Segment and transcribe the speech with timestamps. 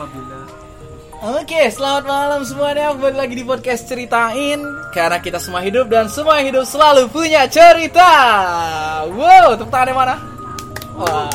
[0.00, 0.38] apabila.
[1.20, 2.96] Oke, selamat malam semuanya.
[2.96, 4.56] Kembali lagi di podcast Ceritain.
[4.96, 8.08] Karena kita semua hidup dan semua hidup selalu punya cerita.
[9.12, 10.16] Wow, tepuk tangannya mana?
[10.96, 11.28] Wah.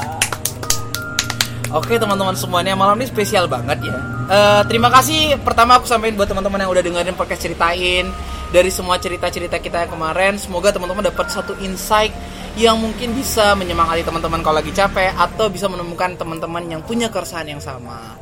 [1.76, 3.98] Oke teman-teman semuanya, malam ini spesial banget ya.
[4.26, 5.38] Eh, Terima kasih.
[5.46, 8.10] Pertama aku sampaikan buat teman-teman yang udah dengerin podcast Ceritain.
[8.50, 12.14] Dari semua cerita-cerita kita yang kemarin Semoga teman-teman dapat satu insight
[12.56, 17.52] yang mungkin bisa menyemangati teman-teman kalau lagi capek Atau bisa menemukan teman-teman yang punya keresahan
[17.52, 18.16] yang sama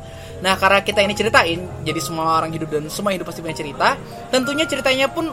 [0.44, 3.96] Nah, karena kita ini ceritain, jadi semua orang hidup dan semua hidup pasti punya cerita.
[4.28, 5.32] Tentunya ceritanya pun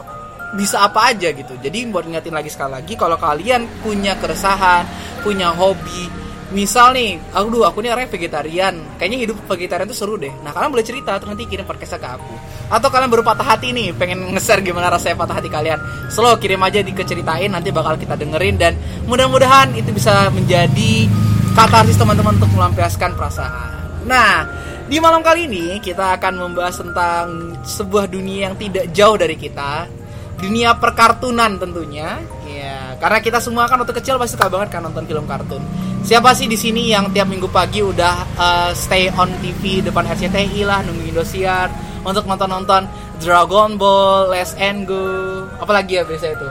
[0.56, 1.52] bisa apa aja gitu.
[1.60, 4.88] Jadi buat ingetin lagi sekali lagi, kalau kalian punya keresahan,
[5.20, 6.08] punya hobi,
[6.52, 10.32] misal nih, dulu aku nih orangnya vegetarian, kayaknya hidup vegetarian tuh seru deh.
[10.44, 12.34] Nah, kalian boleh cerita, terus nanti kirim podcastnya ke aku.
[12.72, 16.60] Atau kalian baru patah hati nih, pengen nge-share gimana rasanya patah hati kalian, slow kirim
[16.64, 21.08] aja di keceritain, nanti bakal kita dengerin dan mudah-mudahan itu bisa menjadi
[21.52, 23.68] katarsis teman-teman untuk melampiaskan perasaan.
[24.08, 24.44] Nah,
[24.92, 29.88] di malam kali ini kita akan membahas tentang sebuah dunia yang tidak jauh dari kita.
[30.36, 32.20] Dunia perkartunan tentunya.
[32.44, 35.64] Ya, karena kita semua kan waktu kecil pasti suka banget kan nonton film kartun.
[36.04, 40.60] Siapa sih di sini yang tiap minggu pagi udah uh, stay on TV depan RCTI
[40.68, 41.72] lah nunggu Indosiar
[42.04, 42.84] untuk nonton-nonton
[43.16, 46.48] Dragon Ball, Let's and Go, apalagi ya biasa itu.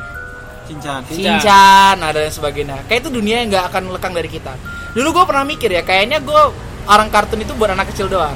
[0.66, 2.90] Cincan Shinchan, nah dan sebagainya.
[2.90, 4.58] Kayak itu dunia yang nggak akan lekang dari kita.
[4.98, 8.36] Dulu gue pernah mikir ya, kayaknya gue orang kartun itu buat anak kecil doang.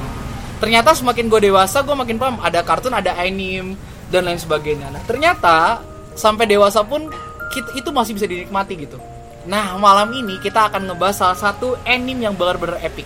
[0.63, 3.75] Ternyata semakin gue dewasa, gue makin paham ada kartun, ada anime
[4.07, 4.87] dan lain sebagainya.
[4.87, 5.83] Nah ternyata
[6.15, 7.11] sampai dewasa pun
[7.51, 8.95] kita, itu masih bisa dinikmati gitu.
[9.45, 13.03] Nah malam ini kita akan ngebahas salah satu anime yang benar-benar epic.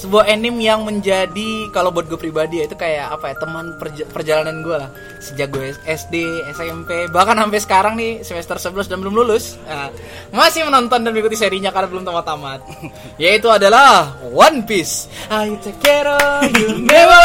[0.00, 4.08] Sebuah anime yang menjadi kalau buat gue pribadi ya itu kayak apa ya teman perja-
[4.08, 4.88] perjalanan gue lah
[5.20, 6.24] sejak gue SD,
[6.56, 9.92] SMP bahkan sampai sekarang nih semester 11 dan belum lulus Nah,
[10.32, 12.64] masih menonton dan mengikuti serinya karena belum tamat-tamat
[13.22, 15.04] yaitu adalah One Piece.
[15.28, 17.24] I take care of you never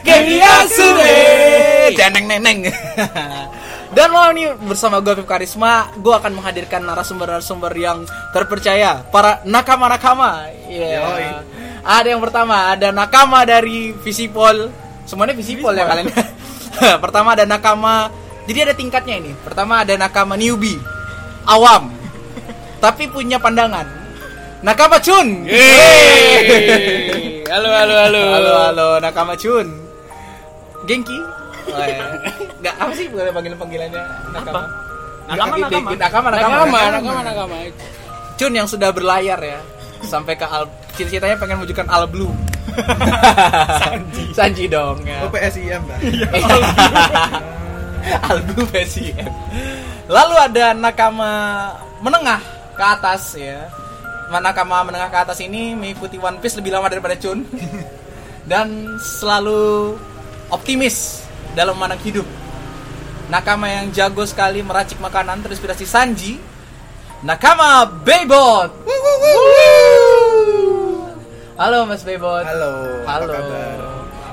[0.00, 0.24] get
[1.92, 2.58] Deneng neneng.
[3.96, 8.04] Dan malam ini bersama gue Pip Karisma, gue akan menghadirkan narasumber-narasumber yang
[8.34, 10.52] terpercaya, para nakama-nakama.
[10.68, 11.40] Iya.
[11.86, 14.74] Ada yang pertama, ada nakama dari Visipol.
[15.06, 16.10] Semuanya Visipol ya kalian.
[17.04, 18.10] pertama ada nakama.
[18.50, 19.30] Jadi ada tingkatnya ini.
[19.46, 20.82] Pertama ada nakama newbie,
[21.46, 21.94] awam,
[22.82, 23.86] tapi punya pandangan.
[24.66, 25.46] Nakama Chun.
[25.46, 27.46] Yeay.
[27.46, 28.22] Halo halo halo.
[28.34, 29.70] Halo halo Nakama Chun.
[30.90, 31.22] Genki.
[31.70, 32.02] Oh, iya.
[32.62, 33.98] Nggak apa sih boleh panggilan panggilannya
[34.34, 34.60] Nakama?
[35.26, 35.66] Nakama, Nakama, nakama.
[35.66, 37.56] nakama, nakama, Nakama nakama, nakama nakama.
[38.38, 39.58] Chun yang sudah berlayar ya
[40.04, 42.32] sampai ke al cita-citanya pengen menunjukkan al blue.
[43.80, 44.24] Sanji.
[44.36, 45.24] Sanji dong ya.
[45.24, 45.98] Oh PSIM dah.
[48.28, 49.28] al blue PSIM.
[50.06, 51.30] Lalu ada nakama
[52.04, 52.40] menengah
[52.76, 53.66] ke atas ya.
[54.28, 57.46] Nakama menengah ke atas ini mengikuti One Piece lebih lama daripada Chun
[58.50, 59.94] dan selalu
[60.50, 62.26] optimis dalam memandang hidup.
[63.26, 66.38] Nakama yang jago sekali meracik makanan terinspirasi Sanji.
[67.24, 68.70] Nakama Baybot.
[71.56, 72.44] Halo Mas Baybot.
[72.44, 72.72] Halo.
[73.02, 73.24] Halo.
[73.24, 73.76] Apa kabar?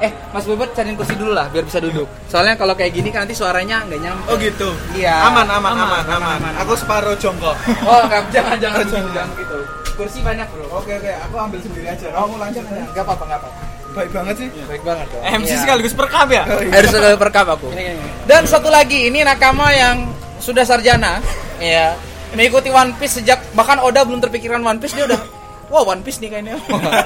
[0.04, 2.04] Eh, Mas Baybot cariin kursi dulu lah biar bisa duduk.
[2.28, 4.28] Soalnya kalau kayak gini kan nanti suaranya nggak nyampe.
[4.28, 4.70] Oh gitu.
[4.92, 5.32] Iya.
[5.32, 6.38] Aman aman Aman, aman aman.
[6.44, 6.54] aman.
[6.60, 7.56] Aku separuh jongkok.
[7.88, 9.12] Oh, nggak jangan jangan jangan.
[9.14, 9.58] jangan begitu.
[9.94, 10.66] Kursi banyak, Bro.
[10.74, 12.08] Oke oke, aku ambil sendiri aja.
[12.10, 12.82] Kamu lanjut aja.
[12.84, 13.62] Enggak apa-apa, enggak apa-apa.
[13.94, 14.48] Baik banget sih.
[14.66, 15.22] Baik banget dong.
[15.24, 15.60] MC Iya.
[15.62, 16.72] sekaligus perkab ya Oh, iya.
[16.74, 17.68] Harus ada perkap aku.
[17.72, 18.08] Ini ini.
[18.26, 20.10] Dan satu lagi, ini nakama yang
[20.42, 21.22] sudah sarjana,
[21.62, 21.94] ya,
[22.34, 25.22] mengikuti One Piece sejak bahkan Oda belum terpikirkan One Piece dia udah,
[25.68, 26.58] wah One Piece nih kayaknya.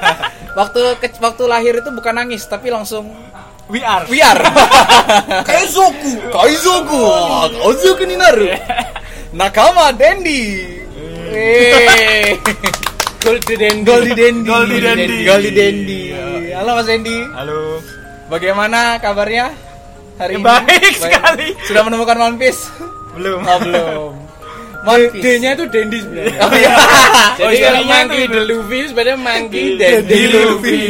[0.59, 3.11] waktu ke- waktu lahir itu bukan nangis tapi langsung
[3.67, 4.39] We are biar.
[5.49, 7.03] Kaizoku, Kaizoku,
[7.59, 8.47] Kaizoku ni naru.
[9.31, 10.71] Nakama Dendi.
[11.27, 12.31] Eh.
[13.19, 13.83] Goldie Dandy.
[13.83, 14.47] Goldie Dendi.
[14.47, 15.15] Goldie Dendi.
[15.21, 16.01] Goldie Dendi.
[16.55, 17.17] Halo Mas Dendi.
[17.35, 17.83] Halo
[18.27, 19.51] Bagaimana kabarnya
[20.15, 20.43] hari Ya, ini?
[20.43, 21.47] baik sekali.
[21.63, 22.71] Sudah menemukan One Piece?
[23.13, 24.11] Belum Oh, belum.
[24.85, 25.19] Piece.
[25.19, 26.35] D-nya itu Dandy sebenarnya.
[26.45, 26.71] Oh iya.
[27.37, 28.31] Jadi Oh, kalau iya, Monkey itu.
[28.31, 30.37] the Luffy sebenarnya Monkey Dandy Luffy.
[30.37, 30.81] Luffy.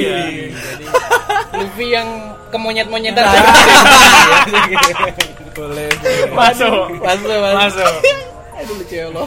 [1.53, 2.07] Luffy yang
[2.47, 3.25] kemonyet-monyetan.
[5.57, 5.89] Boleh
[6.31, 7.93] Masuk Masuk, masuk.
[8.57, 9.25] Aduh lucu ya Allah.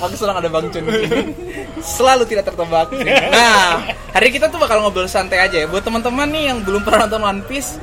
[0.00, 1.32] Aku senang ada Bang Chun di sini.
[1.78, 2.88] Selalu tidak tertebak.
[3.28, 5.68] Nah, hari kita tuh bakal ngobrol santai aja ya.
[5.68, 7.76] Buat teman-teman nih yang belum pernah nonton One Piece,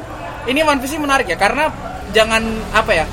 [0.45, 1.69] ini One Piece ini menarik ya karena
[2.10, 2.42] jangan
[2.74, 3.06] apa ya,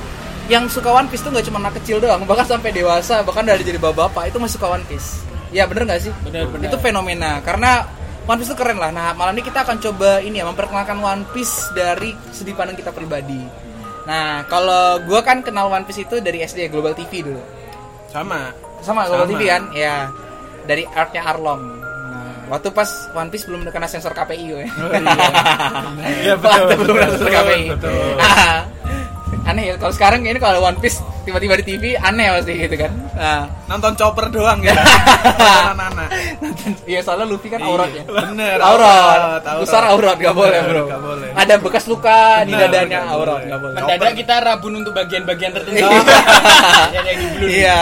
[0.45, 3.65] yang suka One Piece tuh nggak cuma anak kecil doang, bahkan sampai dewasa, bahkan dari
[3.65, 5.25] jadi bapak-bapak itu masih suka One Piece.
[5.55, 6.13] Ya bener nggak sih?
[6.27, 6.69] Bener, bener.
[6.69, 7.89] Itu fenomena karena
[8.29, 8.93] One Piece itu keren lah.
[8.93, 12.93] Nah malam ini kita akan coba ini ya memperkenalkan One Piece dari sudut pandang kita
[12.93, 13.41] pribadi.
[14.05, 17.41] Nah kalau gua kan kenal One Piece itu dari SD Global TV dulu.
[18.13, 18.53] Sama.
[18.85, 19.33] Sama Global Sama.
[19.33, 19.63] TV kan?
[19.73, 20.13] Ya
[20.65, 21.63] dari artnya Arlong.
[22.13, 24.69] Nah waktu pas One Piece belum kena sensor KPI ya.
[26.21, 27.65] Iya Waktu belum kena sensor KPI.
[27.77, 28.17] betul.
[29.43, 32.93] Aneh ya kalau sekarang ini kalau One Piece tiba-tiba di TV aneh pasti gitu kan.
[33.17, 34.77] Nah, Nonton chopper doang ya.
[35.73, 36.09] Anak-anak.
[36.85, 38.05] Iya soalnya Luffy kan aurat ya.
[38.05, 38.61] Bener.
[38.61, 40.85] Aurat, besar aurat gak boleh bro.
[40.85, 41.29] nggak boleh.
[41.33, 43.47] Ada bekas luka di Bener, dadanya nggak aurat boleh.
[43.49, 43.77] nggak boleh.
[43.81, 45.81] Mendadak kita rabun untuk bagian-bagian tertentu.
[45.81, 45.99] Iya.
[46.95, 47.49] Yang yang di blur.
[47.49, 47.79] Iya.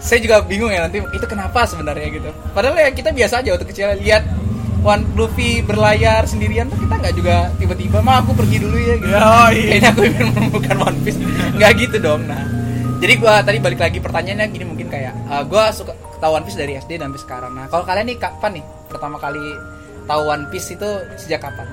[0.00, 2.30] Saya juga bingung ya nanti itu kenapa sebenarnya gitu.
[2.56, 4.24] Padahal ya kita biasa aja waktu kecil lihat
[4.80, 9.12] One Luffy berlayar sendirian tuh kita nggak juga tiba-tiba mah aku pergi dulu ya gitu.
[9.12, 9.58] Yoi.
[9.70, 11.18] Kayaknya aku ingin menemukan One Piece.
[11.56, 12.20] Nggak gitu dong.
[12.24, 12.42] Nah,
[13.00, 16.58] jadi gua tadi balik lagi pertanyaannya gini mungkin kayak uh, gua suka tahu One Piece
[16.58, 17.52] dari SD dan sampai sekarang.
[17.52, 19.44] Nah, kalau kalian nih kapan nih pertama kali
[20.08, 20.88] tahu One Piece itu
[21.20, 21.68] sejak kapan?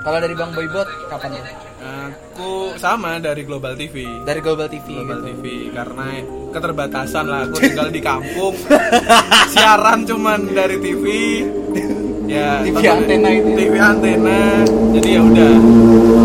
[0.00, 1.42] Kalau dari Bang Boybot kapan ya?
[1.80, 4.04] Aku sama dari Global TV.
[4.24, 5.28] Dari Global TV Global gitu.
[5.32, 6.08] TV karena
[6.50, 8.52] keterbatasan lah aku tinggal di kampung
[9.54, 11.04] siaran cuman dari TV
[12.30, 13.50] ya TV antena itu?
[13.58, 14.38] TV antena
[14.94, 15.52] jadi ya udah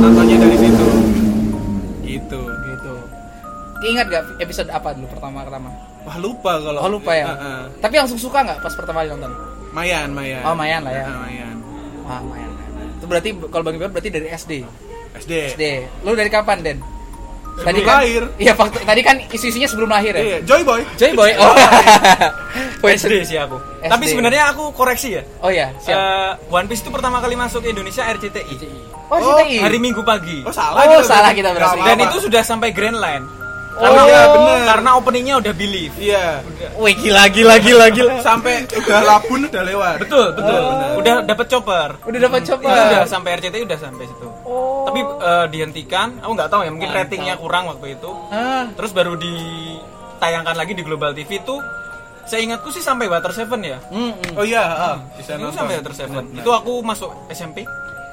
[0.05, 0.87] nontonnya dari situ
[2.05, 2.93] gitu gitu.
[3.85, 5.69] Ingat gak episode apa dulu pertama pertama?
[6.05, 7.25] wah lupa kalau Oh lupa ya.
[7.33, 7.61] Heeh.
[7.81, 9.33] Tapi langsung suka nggak pas pertama kali nonton?
[9.73, 11.05] Mayan Mayan Oh, Mayan lah ya.
[11.09, 11.55] Heeh, Mayan
[12.05, 12.49] Ah, lumayan.
[13.01, 14.61] Itu berarti kalau Bang Ibar berarti dari SD.
[15.17, 15.63] SD SD.
[16.05, 16.77] Lu dari kapan, Den?
[17.55, 18.23] Tadi kan lahir.
[18.35, 20.21] Iya, fakta, tadi kan isu-isunya sebelum lahir ya.
[20.21, 21.31] iya Joy Boy Joy Boy.
[21.39, 21.55] Oh.
[22.83, 23.55] SD sih aku.
[23.79, 23.91] SD.
[23.91, 25.23] Tapi sebenarnya aku koreksi ya.
[25.39, 25.95] Oh ya, siap.
[25.95, 28.55] Eh, One Piece itu pertama kali masuk ke Indonesia RCTI.
[29.07, 29.63] oh, oh, CTI.
[29.63, 30.43] Hari Minggu pagi.
[30.43, 31.79] oh salah Oh, kita salah kita berarti.
[31.79, 33.44] Dan itu sudah sampai Grand Line.
[33.75, 33.83] Oh.
[33.83, 34.57] Karena, Iya, bener.
[34.71, 35.95] karena openingnya udah believe.
[35.99, 36.39] iya
[36.79, 38.23] Wih, gila gila gila gila.
[38.23, 40.61] sampai udah labun udah lewat Betul, betul.
[41.03, 41.89] Udah dapat chopper.
[42.07, 42.63] Udah dapat coba.
[42.63, 44.27] Itu udah sampai RCTI udah sampai situ.
[44.47, 44.87] Oh.
[44.87, 48.11] Tapi eh, dihentikan, aku nggak tahu ya, mungkin ratingnya kurang waktu itu.
[48.31, 48.71] Ah.
[48.79, 51.59] Terus baru ditayangkan lagi di Global TV tuh
[52.25, 53.77] saya ingatku sih sampai Water Seven ya.
[53.93, 54.33] Hmm, hmm.
[54.33, 56.23] oh iya ah, bisa Itu nonton sampai Water Seven.
[56.31, 56.41] Bener.
[56.41, 57.61] Itu aku masuk SMP.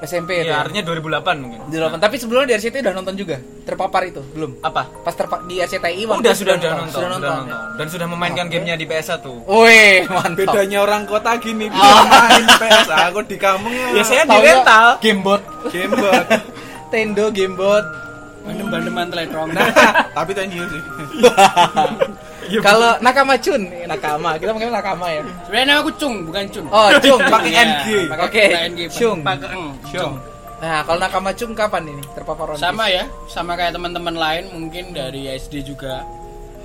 [0.02, 0.50] SMP itu.
[0.50, 1.58] Ya, artinya 2008 mungkin.
[1.66, 1.96] Di delapan.
[1.96, 3.36] Tapi sebelumnya di RCTI udah nonton juga.
[3.62, 4.58] Terpapar itu belum.
[4.60, 4.82] Apa?
[5.00, 7.22] Pas terpa di RCTI One Udah Piece sudah udah nonton, Sudah nonton.
[7.22, 7.38] ya?
[7.38, 7.76] nonton.
[7.78, 9.22] Dan sudah memainkan gamenya di PS1.
[9.46, 10.36] Wih, mantap.
[10.36, 14.86] bedanya orang kota gini bisa main PS aku di kampung Ya saya di rental.
[14.98, 15.42] Gamebot.
[15.70, 16.26] gamebot
[16.92, 17.84] Tendo Gamebot.
[18.42, 19.54] Bandem-bandeman teledrong.
[19.54, 19.70] nah
[20.18, 20.82] tapi thank you sih
[22.60, 25.22] Kalau Nakama Chun, eh, Nakama, kita panggil Nakama ya.
[25.46, 26.64] Sebenarnya aku cung, bukan cun.
[26.68, 27.86] Oh, Chung Pakai Iya, NG.
[28.10, 29.18] pakai Oke, NG, cung.
[29.22, 29.72] Pakeng.
[29.86, 30.14] Syong.
[30.58, 34.90] Nah, kalau Nakama Chung kapan ini terpapar One Sama ya, sama kayak teman-teman lain mungkin
[34.90, 36.04] dari SD juga.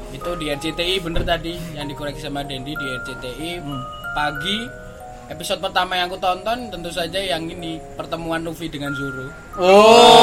[0.09, 3.81] Itu di RCTI bener tadi yang dikoreksi sama Dendi di RCTI Hmm.
[4.13, 4.63] pagi
[5.27, 9.27] episode pertama yang aku tonton tentu saja yang ini pertemuan Luffy dengan Zoro.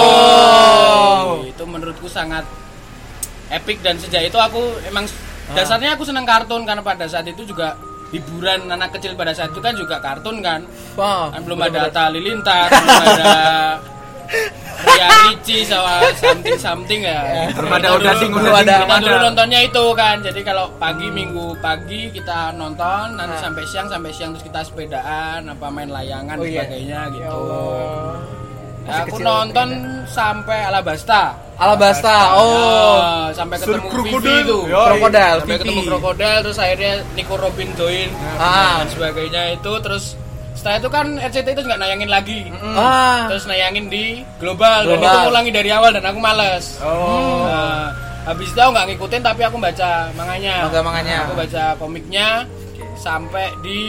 [0.05, 1.45] Oh.
[1.45, 2.49] Itu menurutku sangat
[3.49, 5.05] epic dan sejak itu aku emang.
[5.51, 7.77] Dasarnya aku seneng kartun karena pada saat itu juga
[8.09, 10.65] hiburan anak kecil pada saat itu kan juga kartun kan.
[10.95, 13.33] Wah, Kan belum ada Atta Halilintar, belum ada
[14.85, 17.51] Ria Ricci sama something something ya.
[17.51, 18.77] Belum Kita ada dulu- Odading, dulu Odading, ada.
[18.79, 20.17] belum Kita dulu nontonnya itu kan.
[20.21, 23.43] Jadi kalau pagi minggu pagi kita nonton, nanti Nah.
[23.43, 26.63] sampai siang sampai siang terus kita sepedaan, apa main layangan Oh, dan iya.
[26.63, 27.43] sebagainya Ya gitu.
[28.85, 29.69] Ya, Masih aku kecil, nonton
[30.07, 31.23] sampai Alabasta.
[31.55, 32.19] Alabasta.
[32.37, 33.01] Oh.
[33.25, 34.39] Ya, sampai ketemu krokodil.
[34.39, 34.59] itu.
[34.69, 35.61] Krokodil, Sampai Vivi.
[35.63, 38.79] ketemu krokodil terus akhirnya Nico Robin join Ah.
[38.79, 40.05] dan sebagainya itu terus
[40.55, 42.41] setelah itu kan RCTI itu nggak nayangin lagi
[42.75, 43.25] Ah.
[43.27, 45.13] terus nayangin di global, dan Global.
[45.15, 47.43] itu ulangi dari awal dan aku males Oh.
[47.43, 47.89] Nah,
[48.25, 51.17] habis itu aku nggak ngikutin tapi aku baca manganya Manga-manganya.
[51.25, 52.45] aku baca komiknya
[52.95, 53.83] sampai di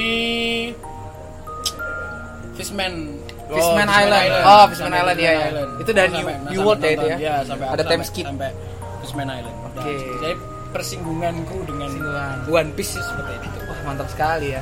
[2.53, 4.29] Fishman Fishman Oh, Island.
[4.41, 5.45] Oh, Fishman Sampai Island, iya, iya.
[5.47, 5.69] Island.
[5.77, 7.17] Itu dari Sampai- New- World ya itu ya?
[7.17, 8.25] Iya, sampai Ada time sampai- skip.
[8.25, 8.49] sampai
[8.99, 9.77] Fishman Island Oke.
[9.77, 10.35] Nah, jadi
[10.71, 12.35] persinggunganku dengan Persinggungan.
[12.47, 14.61] One Piece seperti itu Wah, mantap sekali ya.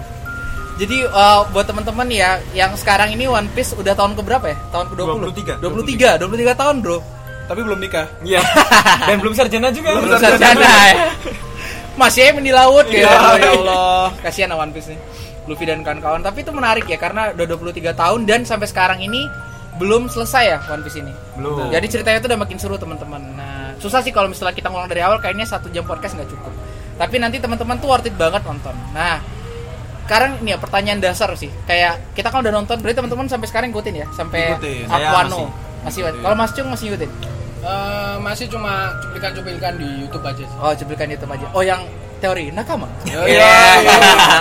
[0.74, 4.58] Jadi uh, buat teman-teman ya yang sekarang ini One Piece udah tahun ke berapa ya?
[4.70, 5.62] Tahun ke 20?
[5.62, 6.18] 23.
[6.18, 6.98] 23, 23 tahun, Bro.
[7.44, 8.40] tapi belum nikah Iya.
[9.08, 9.90] Dan belum sarjana juga.
[9.94, 10.96] Belum sarjana ya.
[11.94, 13.06] Masih di laut ya.
[13.38, 15.00] Ya Allah, kasihan One Piece nih.
[15.46, 16.22] Luffy dan kawan-kawan.
[16.24, 19.28] Tapi itu menarik ya karena udah 23 tahun dan sampai sekarang ini
[19.78, 21.14] belum selesai ya One Piece ini.
[21.36, 21.70] Belum.
[21.74, 23.22] Jadi ceritanya itu udah makin seru teman-teman.
[23.34, 26.54] Nah, susah sih kalau misalnya kita ngulang dari awal kayaknya satu jam podcast nggak cukup.
[26.94, 28.76] Tapi nanti teman-teman tuh worth it banget nonton.
[28.94, 29.18] Nah,
[30.06, 31.50] sekarang ini ya pertanyaan dasar sih.
[31.66, 34.42] Kayak kita kan udah nonton, berarti teman-teman sampai sekarang ngikutin ya, sampai
[34.86, 35.50] Aquano.
[35.84, 36.06] masih.
[36.06, 36.22] Masih.
[36.22, 37.12] Kalau Mas Cung masih ngikutin?
[37.64, 40.58] Eh, masih cuma cuplikan-cuplikan di YouTube aja sih.
[40.60, 41.46] Oh, cuplikan itu aja.
[41.56, 41.82] Oh, yang
[42.24, 42.88] teori nakama.
[43.04, 43.48] Iya, Iya.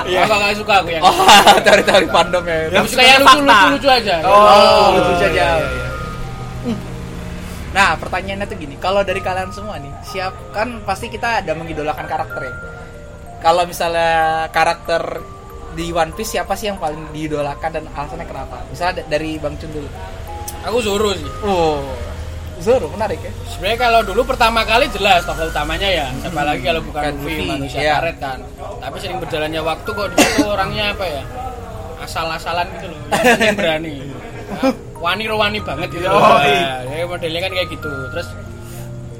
[0.06, 0.20] iya.
[0.22, 1.02] Aku nggak suka aku yang.
[1.02, 1.14] Oh,
[1.66, 2.58] teori-teori fandom ya.
[2.70, 4.14] Yang suka yang lucu, lucu, lucu aja.
[4.22, 5.26] Oh, lucu aja.
[5.28, 5.86] iya, iya.
[7.72, 12.04] Nah, pertanyaannya tuh gini, kalau dari kalian semua nih, siap kan pasti kita ada mengidolakan
[12.04, 12.54] karakter ya.
[13.40, 14.12] Kalau misalnya
[14.48, 15.24] karakter
[15.72, 18.60] di One Piece siapa sih yang paling diidolakan dan alasannya kenapa?
[18.68, 19.88] Misalnya da- dari Bang Cun dulu.
[20.62, 21.24] Aku Zoro sih.
[21.42, 21.80] Oh,
[22.62, 23.33] Zoro menarik ya.
[23.50, 27.50] Sebenarnya kalau dulu pertama kali jelas tokoh utamanya ya, siapa lagi kalau bukan Luffy, Luffy,
[27.50, 27.99] manusia iya.
[27.99, 28.38] karet kan.
[28.78, 31.23] Tapi sering berjalannya waktu kok dia tuh orangnya apa ya?
[32.02, 32.99] Asal-asalan gitu loh,
[33.38, 33.95] yang berani.
[34.52, 36.19] Nah, wani wani banget gitu loh.
[36.19, 37.92] Oh, Nah, ya modelnya kan kayak gitu.
[38.14, 38.28] Terus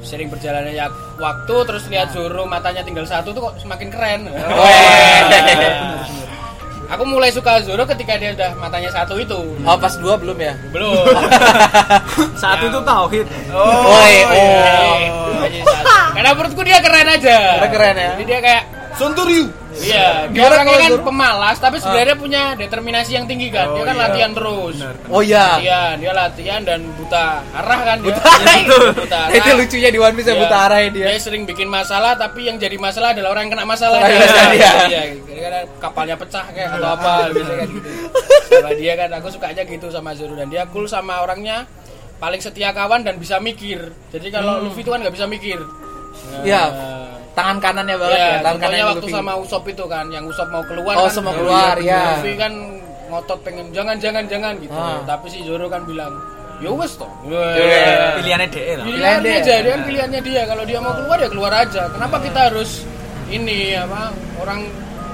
[0.03, 4.21] sering berjalannya ya waktu terus lihat Zoro matanya tinggal satu tuh kok semakin keren.
[4.27, 6.03] Oh, iya.
[6.93, 9.33] Aku mulai suka Zoro ketika dia udah matanya satu itu.
[9.65, 10.53] Oh, pas dua belum ya?
[10.69, 10.93] Belum.
[12.41, 13.25] Saat itu tauhid.
[13.49, 14.29] Oh, iya.
[15.09, 15.89] Oh, masih satu.
[16.13, 17.37] Karena menurutku dia keren aja.
[17.57, 18.09] Keren keren ya.
[18.13, 19.62] Jadi dia kayak Sunturyu.
[19.83, 21.03] Iya, dia Gimana orangnya kan Zoro?
[21.03, 23.67] pemalas tapi sebenarnya punya determinasi yang tinggi kan.
[23.69, 24.75] dia kan latihan terus.
[25.07, 25.59] Oh iya.
[25.59, 28.07] Latihan, dia latihan dan buta arah kan dia.
[28.09, 28.55] Buta arah.
[28.55, 29.35] Iya, buta arah.
[29.35, 30.41] Itu lucunya di One Piece ya Iya.
[30.41, 31.05] buta arah dia.
[31.05, 33.99] Dia sering bikin masalah tapi yang jadi masalah adalah orang yang kena masalah.
[34.03, 34.71] Iya.
[34.87, 35.01] Iya,
[35.33, 37.89] karena kapalnya pecah kayak atau apa biasanya kan gitu.
[38.53, 41.65] Sama dia kan aku sukanya gitu sama Zoro dan dia cool sama orangnya
[42.15, 43.81] paling setia kawan dan bisa mikir.
[44.07, 45.59] Jadi kalau Luffy itu kan nggak bisa mikir.
[46.43, 46.63] Iya.
[47.33, 49.15] Tangan kanannya banget ya, Ya, tangan contohnya kanan waktu Luffy.
[49.17, 51.21] sama Usop itu kan, yang Usop mau keluar Oh, kan.
[51.25, 52.01] Mau keluar, ya.
[52.13, 52.53] Luffy kan
[53.09, 54.73] ngotot pengen jangan jangan jangan gitu.
[54.73, 55.01] Ah.
[55.03, 56.13] Tapi si Zoro kan bilang,
[56.61, 58.21] "Ya wes toh." Iya.
[58.21, 58.85] Pilihannya DE lah.
[58.85, 59.25] Pilihan dia.
[59.25, 60.41] dia aja, dia kan pilihannya dia.
[60.45, 61.81] Kalau dia mau keluar ya keluar aja.
[61.89, 62.85] Kenapa kita harus
[63.27, 64.69] ini apa orang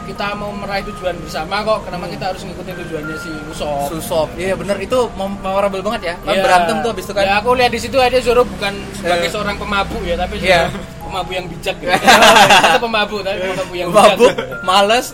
[0.10, 1.86] kita mau meraih tujuan bersama kok?
[1.86, 3.88] Kenapa kita harus ngikutin tujuannya si Usop?
[3.88, 4.28] Susop.
[4.34, 6.16] Iya bener itu mem- memorable banget ya.
[6.20, 6.42] Kan Iya.
[6.42, 7.24] berantem tuh habis itu kan.
[7.24, 9.32] Ya aku lihat di situ aja Zoro bukan sebagai Eh.
[9.32, 10.68] seorang pemabuk ya, tapi Iya.
[10.68, 11.90] Zoro pemabuk yang bijak gitu.
[12.66, 14.06] Itu pemabuk tapi pemabuk yang bijak.
[14.12, 15.08] mabuk, males,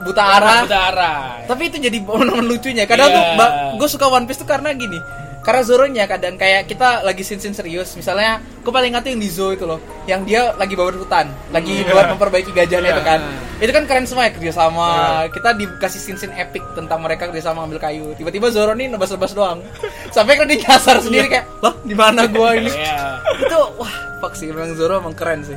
[0.00, 0.60] buta arah.
[0.64, 1.18] Buta arah.
[1.44, 2.84] Tapi itu jadi momen lucunya.
[2.84, 3.16] Kadang Iya.
[3.36, 3.46] tuh
[3.76, 4.98] gue suka One Piece tuh karena gini.
[5.40, 7.96] Karena Zoro-nya kadang kayak kita lagi scene-scene serius.
[7.96, 9.80] Misalnya, gue paling ingat tuh yang di Zoo itu loh.
[10.04, 11.32] Yang dia lagi bawa hutan.
[11.48, 13.20] Lagi buat memperbaiki gajahnya itu kan.
[13.56, 14.88] Itu kan keren semua ya kerjasama.
[15.32, 18.06] Kita dikasih scene-scene epic tentang mereka kerjasama ngambil kayu.
[18.14, 19.64] Tiba-tiba Zoro nih nebas-nebas doang.
[20.14, 22.68] Sampai kan dia nyasar sendiri kayak, lah di mana gua ini?
[22.68, 23.24] Iya.
[23.40, 25.56] itu wah fuck sih memang Zoro emang keren sih.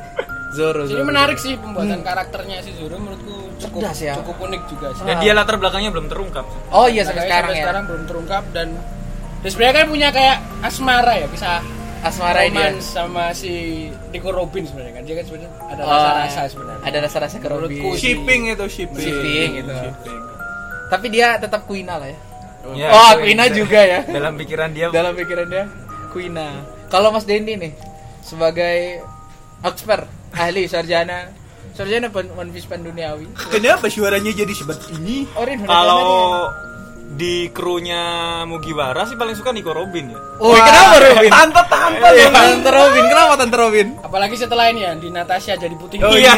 [0.56, 0.88] Zoro.
[0.88, 1.04] Jadi Zoro.
[1.04, 4.14] menarik sih pembuatan karakternya si Zoro menurutku cukup Cerdas ya.
[4.16, 5.04] cukup unik juga sih.
[5.04, 6.46] Dan dia latar belakangnya belum terungkap.
[6.72, 7.64] Oh iya sampai sekarang sampai ya.
[7.68, 8.68] sekarang belum terungkap dan
[9.44, 11.60] dan sebenarnya kan punya kayak asmara ya kisah
[12.00, 12.52] Asmara dia.
[12.52, 13.52] romance sama si
[14.12, 16.82] Nico Robin sebenarnya kan dia kan sebenarnya ada Oh, rasa-rasa sebenarnya.
[16.84, 17.96] Ada rasa-rasa ke Robin.
[17.96, 19.00] Shipping itu shipping.
[19.00, 19.72] Shipping gitu.
[19.72, 20.20] Shipping.
[20.92, 22.18] Tapi dia tetap Quina lah ya.
[22.76, 23.56] Ya, oh, itu Quina bisa.
[23.56, 24.00] juga ya.
[24.04, 25.64] Dalam pikiran dia Dalam pikiran dia
[26.12, 26.48] Quina.
[26.92, 27.72] Kalau Mas Dendi nih
[28.20, 29.00] sebagai
[29.60, 31.32] expert, ahli sarjana
[31.72, 33.32] sarjana One Piece penduniawi.
[33.48, 35.24] Kenapa suaranya jadi seperti ini?
[35.64, 36.52] Kalau
[37.14, 38.02] di krunya
[38.42, 40.18] Mugiwara sih paling suka Nico Robin ya.
[40.36, 41.30] Oh, kenapa Robin?
[41.30, 43.86] Tante tante Iya, Tante Robin, kenapa Tante Robin?
[44.00, 45.98] Apalagi setelah ini ya di Natasha jadi putih.
[46.00, 46.34] Oh iya.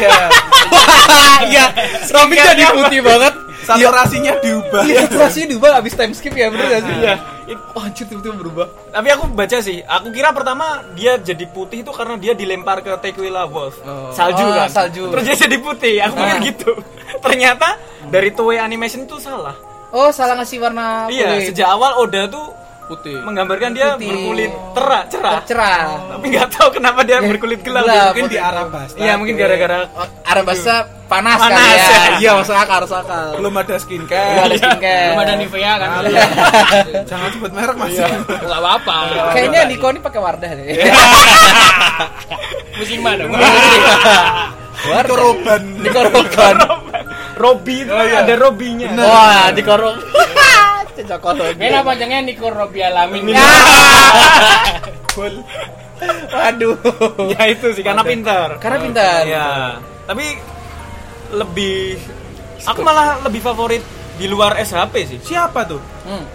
[1.43, 1.65] Iya,
[2.15, 3.33] Robin jadi putih banget.
[3.57, 4.81] Saturasinya diubah.
[4.85, 6.95] Iya, saturasinya diubah abis time skip ya, bener gak sih?
[6.95, 7.15] Iya.
[7.73, 8.67] Oh, anjir tiba-tiba berubah.
[8.91, 12.91] Tapi aku baca sih, aku kira pertama dia jadi putih itu karena dia dilempar ke
[12.97, 13.75] Tequila Wolf.
[13.81, 14.11] Oh.
[14.11, 14.69] Salju Oh, kan.
[14.69, 15.09] salju.
[15.09, 15.95] Terus dia jadi putih.
[16.01, 16.43] Aku pikir Ah.
[16.45, 16.71] gitu.
[17.25, 17.67] Ternyata
[18.07, 19.55] dari Toei Animation itu salah.
[19.89, 21.47] Oh, salah ngasih warna Iya, kulit.
[21.47, 22.51] sejak awal Oda tuh
[22.87, 23.19] Putih.
[23.19, 24.07] menggambarkan dia Putih.
[24.09, 25.33] berkulit cerah, cerah.
[25.43, 25.83] cerah.
[26.09, 27.83] Tapi nggak tahu kenapa dia berkulit gelap.
[27.83, 28.11] Gelap.
[28.11, 28.95] Mungkin di Arabasta.
[28.95, 29.77] Iya, mungkin gara-gara
[30.23, 30.75] Arabasta
[31.07, 31.87] panas, Panas, kali ya.
[31.87, 31.99] ya.
[32.23, 33.27] Iya, masuk akal, masuk akal.
[33.35, 34.39] belum ada Belum skincare.
[34.41, 35.07] ada skincare.
[35.07, 35.89] Belum ada Nivea kan.
[37.11, 37.91] Jangan sebut merek mas.
[37.95, 38.95] Enggak apa-apa.
[39.31, 40.65] Kayaknya Niko ini pakai Wardah deh.
[43.17, 43.31] dong.
[44.77, 45.61] Itu Roban.
[45.81, 46.55] Niko Rogan.
[47.37, 48.87] Robby itu kan ada Robby-nya.
[48.97, 50.01] Wah, Niko Rogan.
[50.97, 51.53] Cocok kolon.
[51.61, 53.29] Beda panjangnya Nico Robi Alamin.
[53.29, 53.37] Ya.
[56.33, 56.73] Waduh.
[57.37, 58.57] Ya itu sih karena pintar.
[58.57, 59.21] Karena pintar.
[59.29, 59.77] Ya.
[60.09, 60.25] Tapi
[61.37, 62.01] lebih
[62.65, 63.83] aku malah lebih favorit
[64.17, 65.19] di luar SHP sih.
[65.21, 65.81] Siapa tuh?
[66.09, 66.25] Hmm.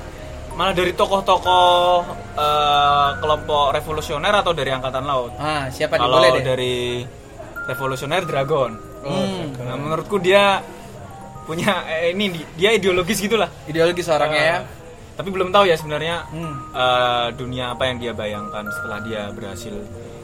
[0.54, 2.04] Malah dari tokoh-tokoh
[2.38, 5.32] eh, kelompok revolusioner atau dari angkatan laut.
[5.42, 6.44] Ah, siapa nih Kalau boleh deh.
[6.44, 6.76] dari
[7.66, 8.70] revolusioner Dragon.
[9.02, 9.58] Hmm.
[9.58, 10.62] Nah, menurutku dia
[11.42, 13.50] punya eh, ini di- dia ideologis gitulah.
[13.64, 14.58] Ideologi seorangnya ya.
[14.58, 14.80] Eh,
[15.12, 16.54] Tapi belum tahu ya sebenarnya Hmm.
[16.72, 19.74] eh, dunia apa yang dia bayangkan setelah dia berhasil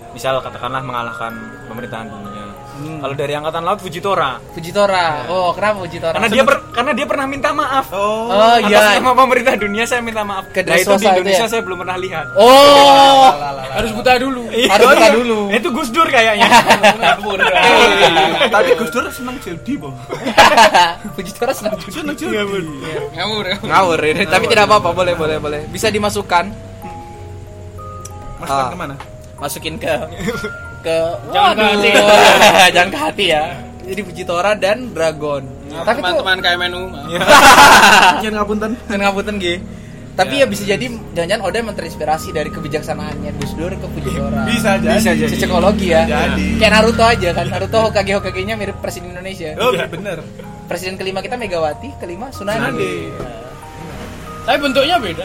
[0.08, 1.36] misal katakanlah mengalahkan
[1.68, 2.44] pemerintahan dunia.
[2.74, 2.98] Hmm.
[2.98, 4.38] Kalau dari angkatan laut Fujitora.
[4.50, 5.26] Fujitora.
[5.26, 6.14] Oh, kenapa Fujitora?
[6.14, 6.44] Karena dia
[6.78, 7.90] karena dia pernah minta maaf.
[7.90, 8.30] Oh.
[8.30, 9.02] Oh Atas iya.
[9.02, 10.46] nama pemerintah dunia saya minta maaf.
[10.54, 11.50] Ke nah itu di Dressrosa itu Indonesia ya?
[11.50, 12.26] saya belum pernah lihat.
[12.38, 13.26] Oh.
[13.74, 14.42] Harus buta dulu.
[14.46, 15.10] Harus Oh, buta iya.
[15.10, 15.38] dulu.
[15.50, 16.46] Itu Gus Dur kayaknya.
[18.54, 19.94] Tapi Gus Dur seneng judi, Bang.
[21.18, 21.98] Fujitora senang judi.
[21.98, 22.38] Seneng judi.
[23.18, 23.44] Ngawur.
[23.58, 25.60] Ngawur ini, tapi tidak apa-apa, boleh boleh boleh.
[25.66, 26.46] Bisa dimasukkan.
[28.38, 28.70] Mas Ah.
[28.70, 28.94] ke mana?
[29.34, 29.90] Masukin ke
[30.86, 30.96] ke
[31.34, 31.90] Jangan ke hati.
[32.70, 33.44] Jangan ke hati ya.
[33.82, 35.57] Jadi Fujitora dan Dragon.
[35.68, 36.82] Tapi tuh teman-teman KMNU
[38.22, 38.70] Nyen ngapunten.
[38.88, 39.46] kan ngapunten G.
[40.18, 40.50] Tapi ya.
[40.50, 44.50] bisa jadi jangan-jangan Oda emang terinspirasi dari kebijaksanaannya Gus Dur ke Fujiwara.
[44.50, 44.98] Bisa jadi.
[44.98, 45.30] Bisa jadi.
[45.30, 46.02] Psikologi ya.
[46.04, 46.58] Jadi.
[46.58, 47.46] Kayak Naruto aja kan.
[47.46, 49.54] Naruto Hokage Hokage-nya mirip presiden Indonesia.
[49.62, 50.18] Oh, bener.
[50.66, 52.66] Presiden kelima kita Megawati, kelima Tsunade.
[52.66, 52.92] Tsunade.
[54.48, 55.24] tapi bentuknya beda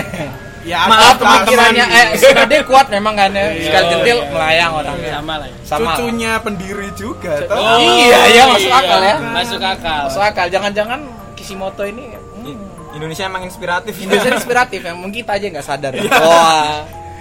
[0.64, 2.00] Ya, Maaf ada pemikirannya teman.
[2.02, 3.46] eh Tsunade kuat memang kan ya.
[3.46, 4.30] Iya, Sekali jentil iya.
[4.32, 5.12] melayang orangnya.
[5.14, 5.56] sama lah ya.
[5.62, 5.84] Sama.
[5.92, 7.54] Cucunya pendiri juga toh.
[7.54, 9.16] Oh, Iya, iya, masuk akal ya.
[9.22, 10.46] masuk akal Masuk akal.
[10.48, 11.00] Jangan-jangan
[11.34, 12.60] Kishimoto ini I-
[12.94, 13.92] Indonesia emang inspiratif.
[13.94, 14.92] Indonesia inspiratif ya.
[14.92, 15.92] Mungkin kita aja nggak sadar.
[16.00, 16.80] Wah.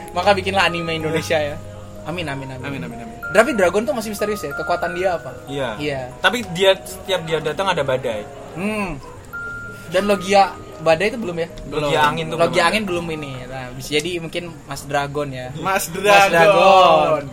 [0.10, 1.60] Maka bikinlah anime Indonesia ya.
[2.04, 2.64] Amin amin amin.
[2.64, 3.18] Amin amin amin.
[3.28, 4.52] Tapi Dragon tuh masih misterius ya.
[4.54, 5.36] Kekuatan dia apa?
[5.46, 5.70] Iya.
[5.76, 6.00] Iya.
[6.18, 8.24] Tapi dia setiap dia datang ada badai.
[8.54, 8.96] Hmm.
[9.90, 11.48] Dan Logia badai itu belum ya?
[11.66, 11.82] Belum.
[11.88, 12.38] Logia angin tuh.
[12.38, 12.68] Belum.
[12.68, 13.32] angin belum ini.
[13.48, 15.48] Nah, bisa jadi mungkin Mas Dragon ya.
[15.56, 16.30] Mas Mas Dragon.
[16.30, 17.25] Dragon.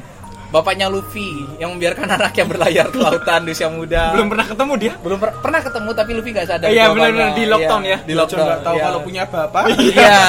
[0.51, 1.31] Bapaknya Luffy
[1.63, 4.11] yang membiarkan anaknya berlayar ke lautan di usia muda.
[4.15, 4.93] Belum pernah ketemu dia.
[4.99, 6.69] belum per- pernah ketemu tapi Luffy nggak sadar.
[6.71, 6.95] Iya, bapaknya.
[6.95, 7.99] benar-benar di lockdown Iya, ya.
[8.03, 8.47] Di Lo lockdown.
[8.47, 8.85] nggak tahu iya.
[8.87, 9.65] kalau punya bapak.
[9.91, 10.23] Iya.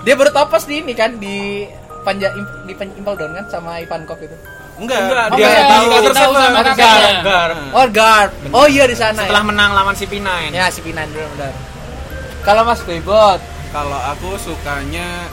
[0.00, 1.36] Dia baru di ini kan di
[2.00, 2.32] Panja
[2.64, 4.36] di Impel Down kan sama Ivankov itu.
[4.80, 5.00] Enggak.
[5.04, 6.60] Enggak, Oh, dia enggak, tahu terus tahu sama
[7.20, 7.50] Gar.
[7.76, 8.30] Oh, guard.
[8.56, 9.20] Oh iya di sana.
[9.28, 9.48] Setelah ya.
[9.52, 10.24] menang lawan si P9.
[10.56, 11.52] Ya si Pinan benar benar.
[12.40, 15.30] Kalau Mas Bebot, Kalau aku sukanya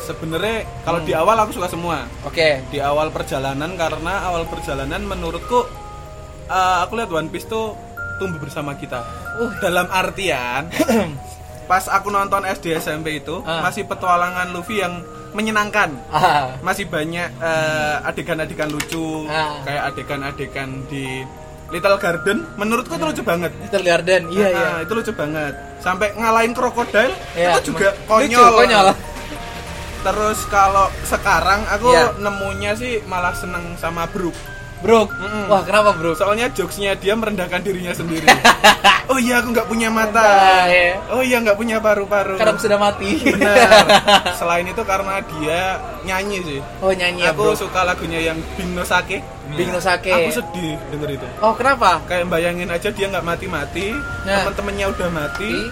[0.00, 2.08] sebenarnya kalau di awal aku suka semua.
[2.22, 2.64] oke.
[2.66, 5.66] Di awal perjalanan karena awal perjalanan menurutku
[6.46, 7.76] eh, aku lihat One Piece tuh
[8.16, 9.04] tumbuh bersama kita.
[9.36, 9.52] Uh.
[9.60, 10.72] Dalam artian
[11.68, 13.60] pas aku nonton SD SMP itu Ah.
[13.60, 15.92] masih petualangan Luffy yang menyenangkan.
[16.08, 19.60] Ah, Masih banyak eh, adegan-adegan lucu Ah.
[19.66, 21.26] kayak adegan-adegan di
[21.66, 23.50] Little Garden menurutku itu lucu banget.
[23.58, 24.22] Little Garden.
[24.30, 24.66] Iya iya.
[24.72, 25.54] Nah, itu lucu banget.
[25.78, 27.58] Sampai ngalahin krokodil Iya.
[27.58, 28.52] itu juga Lucu, konyol.
[28.54, 28.86] konyol.
[30.02, 32.14] Terus kalau sekarang aku Iya.
[32.16, 34.34] nemunya sih malah seneng sama Brook.
[34.86, 35.10] Bro.
[35.10, 35.50] Mm-mm.
[35.50, 36.14] Wah, kenapa, Bro?
[36.14, 38.22] Soalnya jokesnya dia merendahkan dirinya sendiri.
[39.10, 40.22] oh iya aku nggak punya mata.
[40.22, 40.94] Nah, iya.
[41.10, 42.38] Oh iya nggak punya paru-paru.
[42.38, 43.18] Karena aku sudah mati.
[43.18, 43.82] Benar.
[44.38, 46.60] Selain itu karena dia nyanyi sih.
[46.78, 47.66] Oh, nyanyi ya, aku Bro.
[47.66, 49.26] suka lagunya yang Bing no Sake.
[49.58, 50.06] Bing no Sake.
[50.06, 51.26] Aku sedih denger itu.
[51.42, 51.98] Oh, kenapa?
[52.06, 53.90] Kayak bayangin aja dia nggak mati-mati,
[54.22, 54.46] Nah.
[54.46, 55.66] teman-temannya udah mati.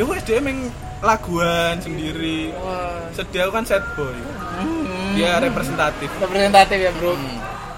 [0.00, 0.72] Ya wes dia emang
[1.04, 2.56] laguan sendiri.
[2.56, 3.04] Wah.
[3.12, 4.16] Sedih aku kan sad boy.
[4.56, 5.12] Hmm.
[5.12, 6.08] Dia representatif.
[6.16, 7.12] representatif ya bro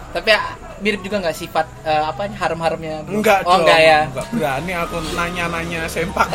[0.09, 0.41] tapi ya,
[0.79, 3.03] mirip juga nggak sifat eh, apa harem-haremnya?
[3.05, 3.63] Enggak oh dong.
[3.63, 6.29] enggak ya Enggak berani aku nanya-nanya sempak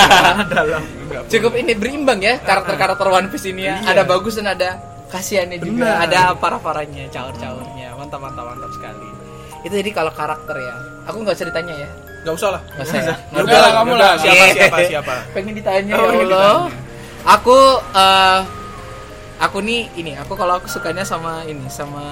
[0.54, 0.82] dalam.
[1.00, 1.22] Enggak.
[1.28, 3.90] cukup ini berimbang ya karakter-karakter One Piece ini ya Iya.
[3.90, 6.06] ada bagus dan ada kasihannya juga Benar.
[6.06, 9.06] ada para-paranya caur-caurnya mantap mantap mantap sekali
[9.60, 11.88] itu jadi kalau karakter ya aku nggak usah ditanya ya
[12.20, 12.62] Enggak usah lah.
[12.70, 13.58] nggak usah ya Nggak usah.
[13.58, 14.12] lah, kamu lah.
[14.14, 14.52] Siapa Iya.
[14.54, 15.14] siapa siapa?
[15.34, 16.52] pengen ditanya Oh, ya Allah ditanya.
[17.26, 17.58] aku
[17.92, 18.40] eh,
[19.40, 22.04] aku nih ini aku kalau aku sukanya sama ini sama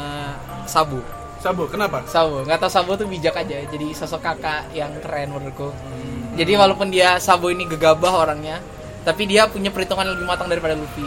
[0.65, 1.01] Sabu
[1.39, 2.03] Sabu, kenapa?
[2.11, 5.71] Sabo, nggak tahu Sabo tuh bijak aja, jadi sosok kakak yang keren menurutku.
[5.71, 6.35] Hmm.
[6.35, 8.59] Jadi walaupun dia Sabo ini gegabah orangnya,
[9.07, 11.07] tapi dia punya perhitungan lebih matang daripada Luffy.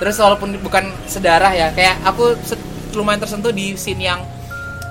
[0.00, 2.36] Terus walaupun bukan sedarah ya, kayak aku
[2.96, 4.24] lumayan tersentuh di scene yang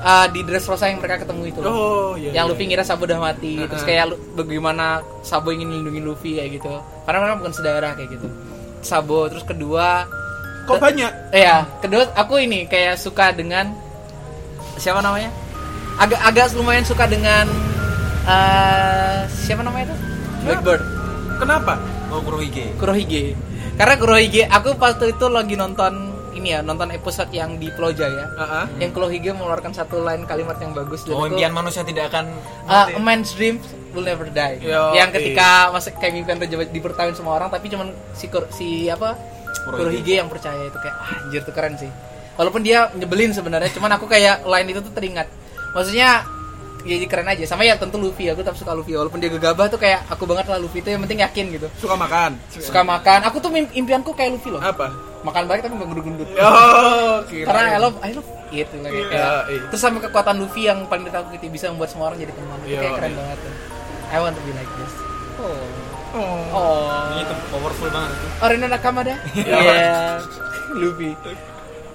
[0.05, 1.59] uh, di Dressrosa yang mereka ketemu itu.
[1.65, 2.37] Oh iya.
[2.37, 2.77] yang iya, Luffy iya.
[2.77, 3.69] ngira Sabo udah mati, Uh-uh.
[3.69, 6.69] terus kayak bagaimana Sabo ingin melindungi Luffy kayak gitu.
[7.09, 8.27] Karena mereka bukan sedarah kayak gitu.
[8.85, 10.05] Sabo, terus kedua
[10.65, 11.29] Kok banyak?
[11.29, 13.69] Iya, kedua aku ini kayak suka dengan
[14.77, 15.31] siapa namanya?
[15.95, 17.47] Agak agak lumayan suka dengan
[18.25, 19.97] eh siapa namanya itu?
[20.45, 20.83] Blackbird,
[21.41, 21.73] Kenapa?
[22.13, 22.71] Oh, Kurohige.
[22.79, 23.33] Kurohige.
[23.75, 28.27] Karena Kurohige, aku waktu itu lagi nonton ini ya, nonton episode yang di Pulau Jaya.
[28.27, 28.65] Heeh.
[28.83, 32.29] Yang Kurohige mengeluarkan satu line kalimat yang bagus dan Oh, impian manusia tidak akan
[32.65, 33.59] Uh, a man's dream
[33.93, 34.57] will never die.
[34.59, 39.15] Yo, yang ketika masa kayak mimpian terjadi dipertahankan semua orang, tapi cuman si si apa
[39.65, 39.79] Kurohige.
[40.01, 41.91] Kurohige yang percaya itu kayak ah, anjir tuh keren sih.
[42.35, 45.27] Walaupun dia nyebelin sebenarnya, cuman aku kayak line itu tuh teringat.
[45.71, 46.23] Maksudnya
[46.85, 47.43] ya jadi keren aja.
[47.47, 48.93] Sama ya tentu Luffy, aku tetap suka Luffy.
[48.93, 51.67] Walaupun dia gegabah tuh kayak aku banget lah Luffy itu yang penting yakin gitu.
[51.79, 52.35] Suka makan.
[52.51, 53.19] Suka makan.
[53.25, 54.59] Aku tuh impianku kayak Luffy loh.
[54.59, 54.91] Apa?
[55.23, 56.27] Makan banyak tapi nggak gendut-gendut.
[56.37, 57.45] Oh, kira.
[57.49, 59.61] Karena I love I love it gitu, kayak, Iya, iya.
[59.73, 62.79] terus sama kekuatan Luffy yang paling ditakuti bisa membuat semua orang jadi teman itu Iya,
[62.79, 63.17] kayak keren iya.
[63.17, 63.53] banget tuh.
[64.05, 64.93] I want to be like this
[65.41, 65.65] oh
[66.15, 66.39] Oh.
[66.55, 68.27] oh Ini tuh powerful banget itu.
[68.39, 70.21] Orino Nakamada iya
[70.79, 71.11] Luffy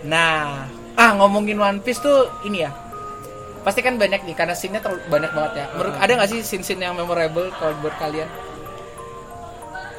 [0.03, 2.73] nah ah ngomongin One Piece tuh ini ya
[3.61, 6.81] pasti kan banyak nih karena scene-nya terlalu banyak banget ya menurut ada nggak sih scene-scene
[6.81, 8.29] yang memorable kalau buat kalian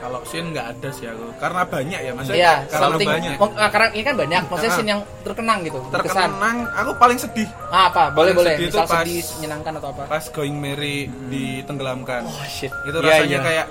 [0.02, 1.30] Kalau scene nggak ada sih aku.
[1.38, 2.34] Karena banyak ya, maksudnya.
[2.36, 3.06] Iya, karena something.
[3.08, 3.32] banyak.
[3.38, 4.78] Mong- ah, karena ini kan banyak, maksudnya Ah.
[4.82, 6.26] scene yang terkenang gitu, berkesan.
[6.26, 8.04] Terkenang, aku paling sedih Ah, apa?
[8.10, 8.54] Boleh Paling boleh.
[8.58, 10.04] sedih Misal pas- sedih, menyenangkan atau apa?
[10.10, 12.22] pas Going Merry ditenggelamkan.
[12.26, 12.74] Oh shit.
[12.82, 13.42] Itu Iya, rasanya iya.
[13.46, 13.66] kayak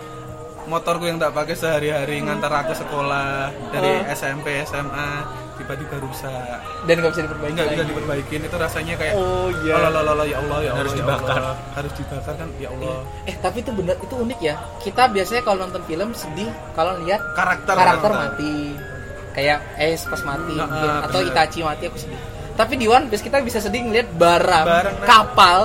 [0.67, 3.29] motorku yang tak pakai sehari-hari ngantar aku sekolah
[3.75, 4.15] dari Oh.
[4.15, 5.11] SMP SMA
[5.61, 6.33] tiba-tiba rusak
[6.83, 7.53] Dan nggak bisa diperbaiki.
[7.53, 9.73] nggak bisa diperbaikin itu rasanya kayak Oh iya.
[9.77, 11.37] oh, la, ya Allah ya Allah Harus ya dibakar.
[11.37, 11.57] Allah.
[11.71, 14.55] harus dibakar kan ya Allah Eh tapi itu bener itu unik ya.
[14.79, 18.57] Kita biasanya kalau nonton film sedih kalau lihat karakter karakter mati.
[19.31, 20.89] Kayak Ace pas mati Nah, mungkin.
[20.91, 21.31] ah, atau bener.
[21.31, 22.21] Itachi mati aku sedih.
[22.53, 25.07] Tapi di One Piece kita bisa sedih ngeliat barang, Barang, nah.
[25.07, 25.61] kapal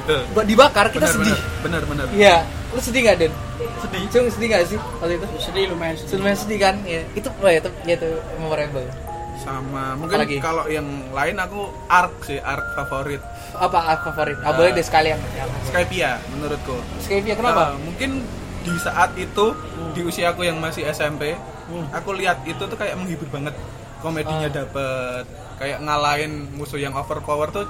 [0.00, 0.20] Betul.
[0.30, 1.38] buat dibakar kita benar, sedih.
[1.60, 2.36] benar benar benar Iya.
[2.70, 3.32] Lu sedih gak Den?
[3.80, 4.00] Sedih.
[4.06, 5.26] Cung sedih gak sih waktu itu?
[5.40, 6.74] sedih lumayan sedih Lumayan sedih kan?
[6.84, 7.02] Iya.
[7.12, 8.86] Itu oh, ya, itu, ya, itu memorable.
[9.40, 10.36] Sama mungkin Apalagi?
[10.38, 13.22] kalau yang lain aku arc sih arc favorit
[13.52, 14.36] Apa arc favorit?
[14.40, 15.16] Ah, boleh deh sekalian.
[15.64, 17.72] Skypia menurutku Skypia kenapa?
[17.72, 18.20] Uh, mungkin
[18.60, 19.56] di saat itu
[19.90, 21.32] di usiaku yang masih SMP
[21.90, 23.56] aku lihat itu tuh kayak menghibur banget
[23.98, 24.54] komedinya Ah.
[24.54, 25.24] dapet
[25.56, 27.64] kayak ngalahin musuh yang overpower tuh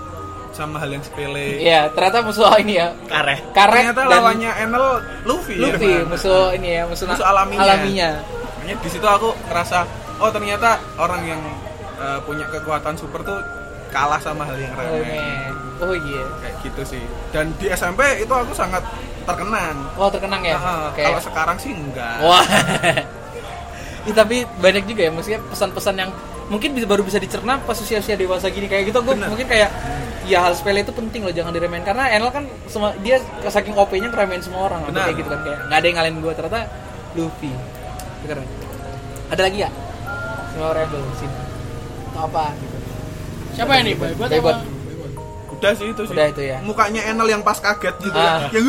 [0.51, 2.91] sama hal yang sepele Iya, ternyata musuh ini ya.
[3.05, 3.39] Kareh.
[3.51, 4.87] Karet ternyata dan lawannya Enel
[5.23, 6.11] Luffy, ya, Luffy, Bang.
[6.11, 7.63] musuh ini ya, musuh, Musuh alaminya.
[7.63, 8.11] alaminya.
[8.59, 9.79] Makanya di situ aku ngerasa
[10.19, 11.41] oh ternyata orang yang
[12.01, 13.39] uh, punya kekuatan super tuh
[13.91, 15.05] kalah sama hal yang Oh, remeh.
[15.05, 15.53] Men.
[15.81, 16.25] oh iya.
[16.41, 17.03] kayak gitu sih.
[17.31, 18.81] Dan di SMP itu aku sangat
[19.23, 19.77] terkenang.
[19.95, 20.55] Wah terkenang ya.
[20.55, 22.17] Ah, Kayak- kalau sekarang sih enggak.
[22.21, 22.45] Wah.
[24.09, 26.11] Ih, tapi banyak juga ya maksudnya pesan-pesan yang
[26.49, 28.65] mungkin bisa baru bisa dicerna pas usia-usia dewasa gini.
[28.65, 29.29] Kayak gitu gue Bener.
[29.29, 29.69] mungkin kayak
[30.25, 31.83] ya hal sepele itu penting loh jangan diremehin.
[31.83, 35.05] Karena Enel kan semua dia saking OP-nya ngeremehin semua orang Benar.
[35.05, 35.41] kayak gitu kan.
[35.43, 36.61] Kayak nggak ada yang ngalahin gue ternyata
[37.13, 37.53] Luffy.
[38.23, 38.47] Keren.
[39.29, 39.71] Ada lagi ya
[40.51, 41.31] memorable sih
[42.11, 42.77] atau apa gitu
[43.53, 44.53] siapa yang nih boy buat Boy, apa
[45.53, 46.57] udah sih itu sih Udah itu ya.
[46.61, 48.49] mukanya Enel yang pas kaget gitu Ah.
[48.49, 48.67] ya yang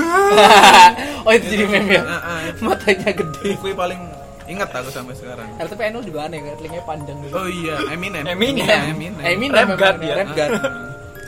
[1.26, 2.60] oh itu jadi meme ya Ah, ah, itu.
[2.62, 4.02] matanya gede Itu paling
[4.44, 7.76] inget aku sampai sekarang Eh, tapi Enel juga aneh kan telinganya panjang gitu oh iya
[7.88, 8.60] Eminem Eminem.
[8.60, 10.14] Iya, Eminem Eminem Rap guard dia.
[10.18, 10.30] Rap.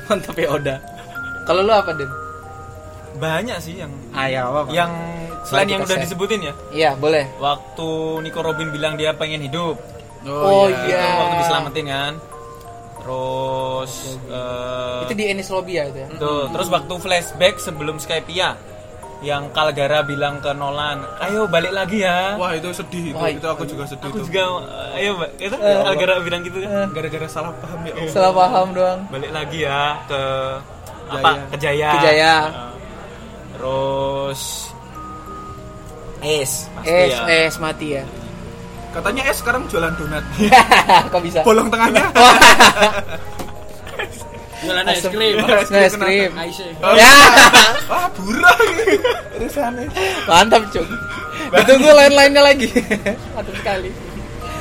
[0.03, 0.75] Mantap ya Oda.
[1.43, 2.11] Kalau lu apa, Den?
[3.13, 4.91] Banyak sih yang Ah, ya, apa, yang
[5.43, 6.53] selain yang udah disebutin ya.
[6.71, 7.23] Iya, boleh.
[7.37, 7.87] Waktu
[8.19, 9.79] Nico Robin bilang dia pengen hidup.
[10.25, 11.03] Oh, iya.
[11.03, 12.13] Itu waktu diselamatin kan.
[12.97, 13.91] Terus
[14.25, 16.07] eh, Itu di Enis Lobby ya itu ya.
[16.15, 18.55] Tuh, terus waktu flashback sebelum Skypia
[19.19, 23.43] yang Kalgara bilang ke Nolan, "Ayo balik lagi ya." wah itu sedih itu Wah, itu
[23.43, 24.43] aku juga sedih Aku itu juga
[24.95, 25.29] ayo, Mbak.
[25.37, 26.87] Itu Kalgara bilang gitu kan.
[26.91, 28.11] gara-gara salah paham ya Allah.
[28.11, 28.99] Salah paham doang.
[29.11, 30.21] Balik lagi ya ke
[31.11, 31.31] apa?
[31.51, 31.91] Ke Jaya.
[31.91, 32.35] Ke Jaya.
[32.47, 32.71] Heeh.
[33.53, 34.41] Terus
[36.23, 37.23] Es, pasti Es, ya.
[37.27, 38.03] es mati ya.
[38.93, 40.23] Katanya es sekarang jualan donat
[41.09, 41.41] Kok bisa?
[41.41, 42.03] bolong tengahnya
[44.63, 46.31] jualan es krim Es es krim.
[46.79, 47.11] Oh, Ya.
[47.85, 48.95] wah burah ini
[49.35, 49.85] urusannya
[50.23, 50.87] Mantap, Cung.
[51.51, 52.69] Ditunggu lain-lainnya lagi.
[53.33, 53.89] Mantap sekali.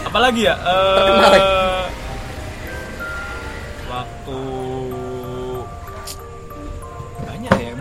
[0.03, 0.55] Apalagi ya?
[0.57, 1.51] Eh, Terkenal lagi.
[3.87, 4.39] waktu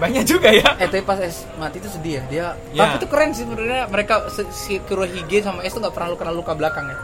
[0.01, 0.69] banyak ya, juga ya.
[0.75, 2.23] Eh, tapi pas es mati itu sedih ya.
[2.25, 2.79] Dia Ya.
[2.81, 6.33] tapi itu keren sih sebenarnya mereka si Kurohige sama Es tuh nggak pernah lu kena
[6.33, 6.97] luka belakang ya.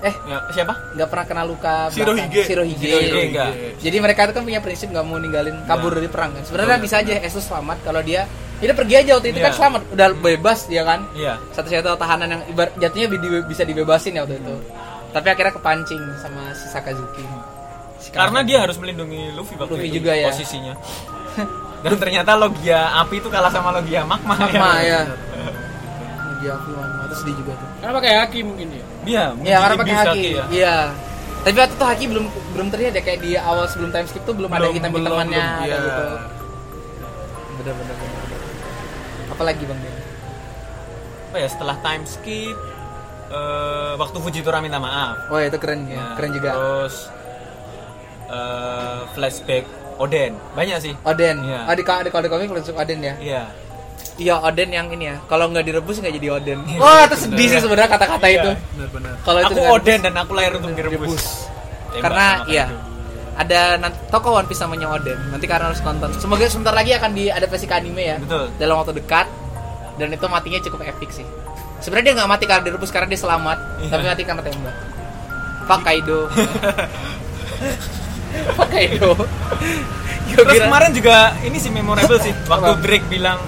[0.00, 0.72] Eh, Ya, siapa?
[0.96, 2.24] nggak pernah kena luka Shirohige.
[2.24, 2.46] belakang.
[2.46, 2.88] Shirohige.
[2.88, 3.50] Shirohige, enggak.
[3.78, 6.42] Jadi mereka itu kan punya prinsip nggak mau ninggalin kabur dari perang kan.
[6.42, 8.24] Sebenarnya bisa aja Esus selamat kalau dia
[8.56, 9.46] dia pergi aja waktu itu Iya.
[9.46, 11.00] kan selamat, udah bebas dia kan.
[11.12, 11.36] Iya.
[11.50, 14.54] Satu-satu tahanan yang ibarat jatuhnya bi- bisa dibebasin ya waktu itu.
[15.10, 17.24] Tapi akhirnya kepancing sama si Sakazuki.
[17.98, 20.28] Si Karena dia harus melindungi Luffy waktu Luffy itu juga ya.
[20.28, 20.74] posisinya.
[21.80, 25.00] Dan ternyata logia api itu kalah sama logia magma, Magma ya.
[26.38, 27.68] Dia aku Magma itu sedih juga tuh.
[27.80, 30.22] karena pakai haki mungkin ya Iya, Iya karena pakai haki.
[30.30, 30.44] ya.
[30.50, 30.76] Iya.
[31.40, 34.32] Tapi waktu itu haki belum belum terlihat ya kayak di awal sebelum time skip tuh
[34.32, 35.78] belum, ada Belum, hitam belum, hitamannya belum, ada iya.
[35.78, 36.04] gitu.
[37.56, 38.20] Bener bener bener.
[39.30, 39.94] Apalagi bang Den?
[41.26, 42.56] Apa ya setelah time skip
[43.30, 45.16] eh, waktu Fujitora minta maaf.
[45.28, 46.50] Oh itu keren ya, Ya, keren juga.
[46.52, 46.96] Terus
[48.28, 49.64] eh, flashback
[50.00, 50.32] Oden.
[50.50, 50.94] Banyak sih.
[51.02, 51.36] Oden.
[51.44, 51.60] Iya.
[51.62, 53.14] Oh di ka- di kalau di komik langsung Oden ya.
[53.20, 53.42] Iya.
[54.16, 55.16] Iya Oden yang ini ya.
[55.26, 56.58] Kalau nggak direbus nggak jadi Oden.
[56.74, 58.36] Wah itu sedih sih sebenarnya kata-kata Iya.
[58.38, 58.50] itu.
[58.74, 61.24] benar-benar Kalau itu Aku Oden dan aku lahir untuk direbus.
[61.90, 62.78] Tembak Karena iya Kaido.
[63.36, 65.18] ada nanti toko One Piece namanya Oden.
[65.28, 66.10] Nanti karena harus nonton.
[66.16, 68.16] Semoga sebentar lagi akan diadaptasi ke anime ya.
[68.18, 68.48] Betul.
[68.56, 69.26] Dalam waktu dekat.
[69.96, 71.26] Dan itu matinya cukup epic sih.
[71.78, 73.88] Sebenarnya dia nggak mati karena direbus karena dia selamat, Iya.
[73.90, 74.76] tapi mati karena tembak.
[75.66, 76.20] Pak Kaido.
[78.52, 79.14] Pak Kaido.
[79.14, 79.26] Gua
[80.36, 82.72] Terus kira- kemarin juga ini sih memorable sih waktu?
[82.80, 83.38] Drake bilang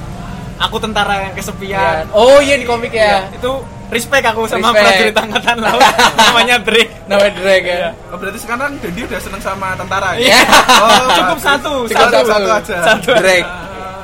[0.58, 2.10] aku tentara yang kesepian.
[2.10, 3.26] Oh iya di komik ya.
[3.28, 3.52] Iya, itu
[3.88, 5.78] respect aku sama prajurit angkatan laut
[6.22, 6.92] namanya Drake.
[7.04, 7.90] Namanya Drake ya.
[8.08, 10.32] oh, berarti sekarang Dendi udah seneng sama tentara Iya.
[10.32, 10.38] ya
[10.82, 12.26] oh, Cukup satu, Cukup satu, satu.
[12.26, 13.10] satu aja Satu.
[13.14, 13.44] Drake.
[13.44, 13.60] Ah,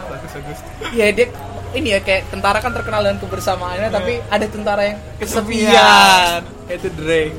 [0.09, 0.59] bagus bagus
[0.91, 1.27] Iya dia
[1.71, 5.69] ini ya kayak tentara kan terkenal dengan kebersamaannya tapi ada tentara yang Kesepian.
[5.69, 6.41] kesepian.
[6.71, 7.37] Itu Drake.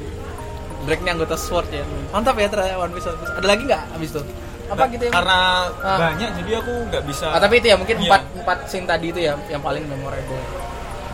[0.89, 1.85] Drake ini anggota SWORD ya.
[2.09, 3.05] Mantap ya ternyata One Piece.
[3.05, 3.31] One Piece.
[3.31, 4.21] Ada lagi nggak abis itu?
[4.67, 5.11] Apa gitu ya?
[5.11, 5.37] Karena
[5.79, 5.97] Ah.
[6.03, 7.25] banyak jadi aku nggak bisa.
[7.29, 8.05] Ah, tapi itu ya mungkin Iya.
[8.07, 10.41] empat empat scene tadi itu ya yang paling memorable.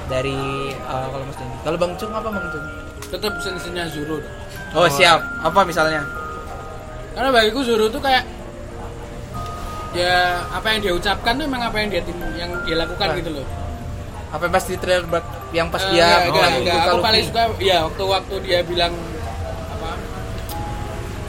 [0.05, 0.37] dari
[0.83, 1.57] uh, kalau Mas Dendi.
[1.59, 2.65] Kalau Bang Cung apa Bang Cung?
[3.07, 4.33] tetap sensinya Zoro dah.
[4.75, 5.17] Oh, siap.
[5.41, 6.05] Apa misalnya?
[7.11, 8.21] karena bagiku Zoro tuh kayak
[9.95, 10.13] ya
[10.51, 13.15] apa yang dia ucapkan tuh emang apa yang dia tim- yang dia lakukan Ah.
[13.15, 13.47] gitu loh
[14.27, 15.05] Apa yang pas di trailer
[15.49, 18.93] yang pas Eh, dia enggak, enggak, buka aku paling suka ya waktu waktu dia bilang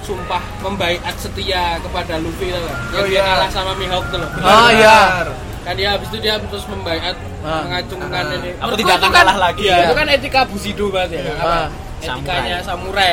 [0.06, 3.22] sumpah membaiat setia kepada Luffy tuh kan yang Oh, dia iya.
[3.26, 5.26] kalah sama Mihawk tuh loh Oh iya.
[5.60, 7.62] Kan dia habis itu dia terus membaiat Ah.
[7.62, 8.36] mengacungkan Ah.
[8.36, 9.60] ini Aku tidak akan kan- kalah lagi.
[9.60, 9.84] iya, Ya.
[9.84, 11.66] itu kan etika Bushido banget ya apa Ah.
[11.98, 13.12] etikanya samurai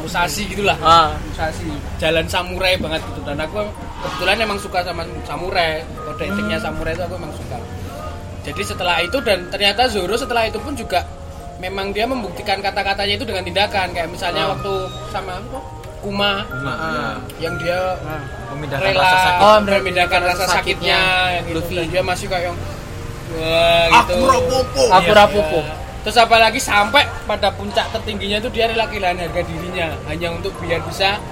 [0.00, 1.14] Musashi gitulah Ah.
[1.22, 3.62] Musashi jalan samurai banget gitu dan aku
[4.02, 7.58] kebetulan emang suka sama samurai kode etiknya samurai itu aku emang suka
[8.42, 11.06] jadi setelah itu dan ternyata Zoro setelah itu pun juga
[11.58, 14.50] memang dia membuktikan kata-katanya itu dengan tindakan kayak misalnya Ah.
[14.52, 14.72] waktu
[15.08, 15.58] sama apa
[16.02, 17.78] Kuma Kuma, ah, yang dia
[18.50, 20.98] memindahkan rela rasa sakit Oh, memindahkan rasa sakitnya sakitnya
[21.30, 21.56] yang gitu.
[21.56, 21.74] Luffy.
[21.78, 22.56] Dan dia masih kayak yang
[23.32, 24.82] wah gitu Aku ropopo.
[24.90, 25.58] Aku Iya, rapupo.
[25.62, 25.74] iya.
[26.02, 30.82] Terus apalagi sampai pada puncak tertingginya itu dia rela kehilangan harga dirinya hanya untuk biar
[30.82, 31.22] bisa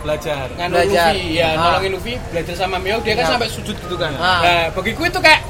[0.00, 0.48] Belajar.
[0.54, 1.12] nganu Belajar.
[1.12, 1.56] Luffy ya Ah.
[1.58, 3.30] nolongin Luffy belajar sama Mio dia kan Ya.
[3.30, 4.40] sampai sujud gitu kan Ah.
[4.40, 5.40] nah bagiku itu kayak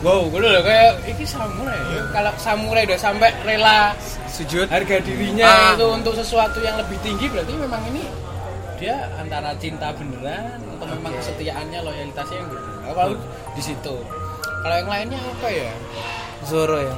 [0.00, 1.76] wow gue loh kayak ini samurai.
[1.90, 2.02] Ya.
[2.10, 3.92] kalau samurai udah sampai rela
[4.26, 4.66] Sujud.
[4.66, 5.72] harga dirinya Ah.
[5.74, 8.02] itu untuk sesuatu yang lebih tinggi berarti memang ini
[8.76, 12.80] dia antara cinta beneran atau memang kesetiaannya loyalitasnya yang beneran.
[12.86, 13.12] Kalau
[13.52, 13.96] di situ.
[14.60, 15.72] Kalau yang lainnya apa ya?
[16.42, 16.96] Zoro yang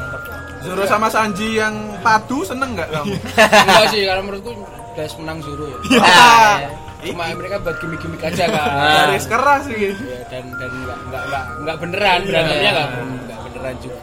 [0.62, 3.18] Zoro sama Sanji yang padu seneng nggak kamu?
[3.18, 4.50] enggak sih kalau menurutku
[4.94, 5.78] guys menang Zoro ya.
[5.98, 6.58] Ah,
[7.04, 8.70] cuma mereka buat gimmick-gimmick aja kan.
[9.10, 9.90] Garis keras sih.
[9.90, 12.88] ya dan dan nggak nggak nggak nggak beneran berantemnya nggak
[13.22, 13.98] nggak beneran juga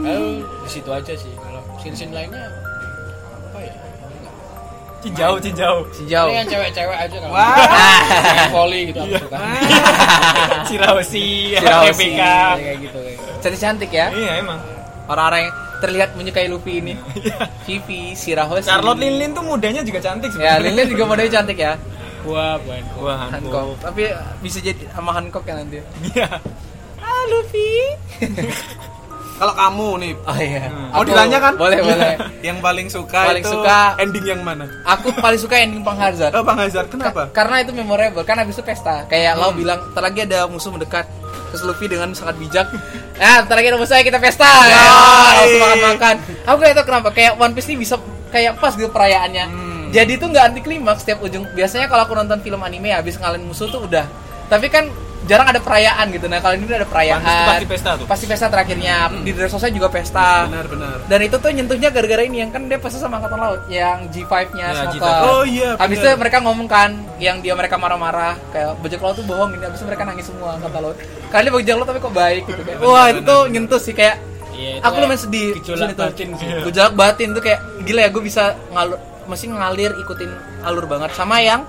[0.00, 2.44] lalu di situ aja sih kalau scene-scene lainnya
[3.46, 3.74] apa ya
[4.10, 4.34] Nggak.
[5.00, 5.74] Cinjau, cinjau.
[5.96, 6.28] sejauh.
[6.28, 7.56] ini yang cewek-cewek aja kalau Wah.
[8.52, 9.38] Volley gitu aku suka
[10.68, 12.08] Cirausi, Cirausi.
[12.20, 13.32] Kayak gitu kayak gitu.
[13.40, 14.06] Cantik-cantik ya.
[14.12, 14.60] Iya emang.
[15.08, 16.94] Orang-orang yang terlihat menyukai Luffy ini.
[17.64, 18.64] Vivi, Shirahoshi.
[18.64, 20.62] Charlotte Lin Lin tuh mudanya juga cantik Ya, sebenarnya.
[20.62, 21.72] Lin Lin juga modelnya cantik ya.
[22.20, 22.84] Wah, bukan.
[22.98, 23.48] Wah, Hancock.
[23.50, 23.76] Hancock.
[23.82, 24.02] Tapi
[24.38, 25.80] bisa jadi sama Hancock ya nanti.
[26.06, 26.28] Iya.
[26.96, 27.72] Ah, Luffy.
[29.40, 30.68] Kalau kamu nih, Oh iya.
[30.68, 30.92] Hmm.
[30.92, 31.52] mau Aku- ditanya kan?
[31.56, 32.12] Boleh, boleh.
[32.44, 34.68] yang paling suka Paling itu suka- ending yang mana?
[34.84, 36.36] Aku paling suka ending Pang Hazard.
[36.36, 37.24] Oh, Bang Hazard, kenapa?
[37.24, 40.68] Ka- karena itu memorable kan habis itu pesta kayak Lau bilang ntar lagi ada musuh
[40.68, 41.08] mendekat
[41.50, 42.70] terus Luffy dengan sangat bijak.
[43.18, 44.46] Nah ntar lagi musuh kita pesta.
[44.46, 44.86] Ya,
[45.42, 46.14] langsung makan makan
[46.46, 47.98] aku kayak itu kenapa kayak One Piece ini bisa
[48.30, 49.70] kayak pas gitu perayaannya.
[49.90, 51.50] Jadi itu nggak anti klimaks setiap ujung.
[51.50, 54.06] Biasanya kalau aku nonton film anime habis ngalahin musuh tuh udah.
[54.46, 54.86] Tapi kan
[55.20, 58.06] jarang ada perayaan gitu nah kalau ini ada perayaan pasti pesta tuh.
[58.08, 61.04] pasti pesta terakhirnya di Dressrosa juga pesta Benar-benar.
[61.04, 64.64] dan itu tuh nyentuhnya gara-gara ini yang kan dia pasti sama angkatan laut yang G5-nya
[64.64, 64.96] Ya, Smoker.
[64.96, 65.06] G5.
[65.26, 66.18] Oh iya, Habis itu benar.
[66.18, 69.86] mereka ngomong kan yang dia mereka marah-marah kayak bajak laut tuh bohong ini habis itu
[69.86, 70.96] mereka nangis semua angkatan laut.
[71.28, 72.78] Kali ini bajak laut tapi kok baik gitu kayak.
[72.80, 74.16] Wah, itu tuh nyentuh sih kayak
[74.50, 75.48] Iya, itu aku lumayan sedih.
[75.58, 76.28] gejolak batin.
[76.66, 80.30] Gejolak batin tuh kayak gila ya gue bisa ngalur mesti ngalir ikutin
[80.60, 81.62] alur banget sama yang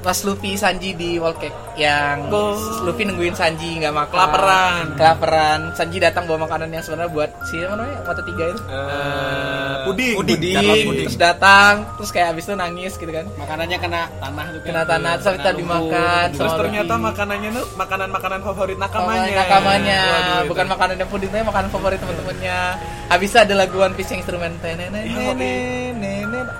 [0.00, 2.54] pas Luffy Sanji di Wall Cake yang Oh.
[2.82, 4.84] Luffy nungguin Sanji nggak makan Kelaparan.
[4.94, 9.74] kelaparan Sanji datang bawa makanan yang sebenarnya buat si apa namanya mata tiga itu Eh,
[9.84, 10.14] puding.
[10.14, 10.36] puding.
[10.36, 11.04] Puding, puding.
[11.04, 14.60] terus datang terus kayak abis itu nangis gitu kan Makanannya kena tanah tuh.
[14.60, 14.66] kan.
[14.66, 16.26] Kena tanah, terus lumpur, dimakan.
[16.32, 19.34] Terus ternyata makanannya tuh makanan-makanan favorit nakamanya.
[19.36, 22.58] nakamanya Waduh, bukan makanan yang puding tapi makanan favorit teman-temannya
[23.04, 24.52] habis itu ada lagu One Piece yang instrumen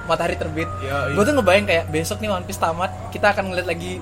[0.05, 0.69] matahari terbit
[1.11, 3.99] gue tuh ngebayang kayak besok nih One Piece tamat kita akan ngeliat lagi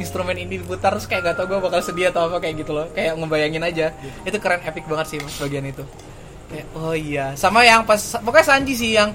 [0.00, 2.86] instrumen ini diputar terus kayak gak tau gue bakal sedih atau apa kayak gitu loh.
[2.92, 3.86] Kayak ngebayangin aja.
[4.22, 5.82] Itu keren epic banget sih pas bagian itu.
[6.46, 7.32] Kayak oh iya.
[7.34, 9.10] Sama yang pas pokoknya Sanji sih yang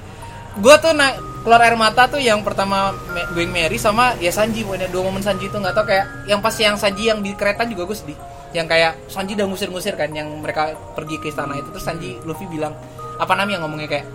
[0.57, 4.65] gue tuh na- keluar air mata tuh yang pertama me- going Mary sama ya Sanji
[4.65, 7.63] pokoknya dua momen Sanji itu nggak tau kayak yang pas yang Sanji yang di kereta
[7.63, 8.17] juga gue sedih.
[8.51, 12.49] Yang kayak Sanji udah ngusir-ngusir kan yang mereka pergi ke istana itu terus Sanji Luffy
[12.49, 12.73] bilang
[13.15, 14.05] apa namanya yang ngomongnya kayak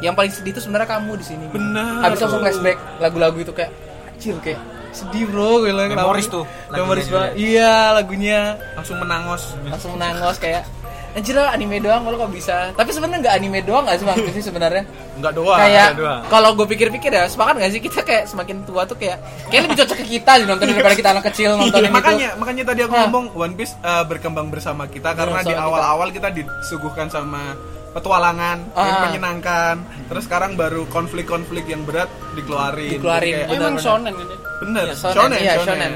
[0.00, 1.44] yang paling sedih itu sebenarnya kamu di sini.
[1.52, 2.06] Benar.
[2.06, 3.68] habis langsung flashback lagu-lagu itu kayak
[4.16, 7.38] anjir kayak sedih bro gue bilang, Memoris tuh, memoris banget.
[7.38, 8.58] Iya lagunya.
[8.74, 9.54] Langsung menangos.
[9.66, 10.66] langsung menangos kayak
[11.10, 12.70] anjir lah anime doang kalau kok bisa.
[12.70, 14.18] Tapi sebenarnya nggak anime doang nggak sih bang?
[14.30, 14.82] Sih sebenarnya?
[15.18, 15.58] Enggak doang.
[15.58, 15.88] kayak
[16.30, 19.18] kalau gue pikir-pikir ya sepakat nggak sih kita kayak semakin tua tuh kayak
[19.50, 22.62] kayak lebih cocok ke kita sih nonton daripada kita anak kecil nontonin itu makanya makanya
[22.62, 25.66] tadi aku ngomong One Piece uh, berkembang bersama kita karena Bersama di kita.
[25.66, 27.58] awal-awal kita disuguhkan sama
[27.90, 29.02] petualangan yang Ah.
[29.04, 29.74] menyenangkan
[30.06, 33.60] terus sekarang baru konflik-konflik yang berat dikeluarin Dikeluarin, kayak- bener.
[33.60, 34.34] Emang shonen gitu.
[34.60, 35.66] bener Iya, shonen, shonen, iya, shonen.
[35.66, 35.92] shonen.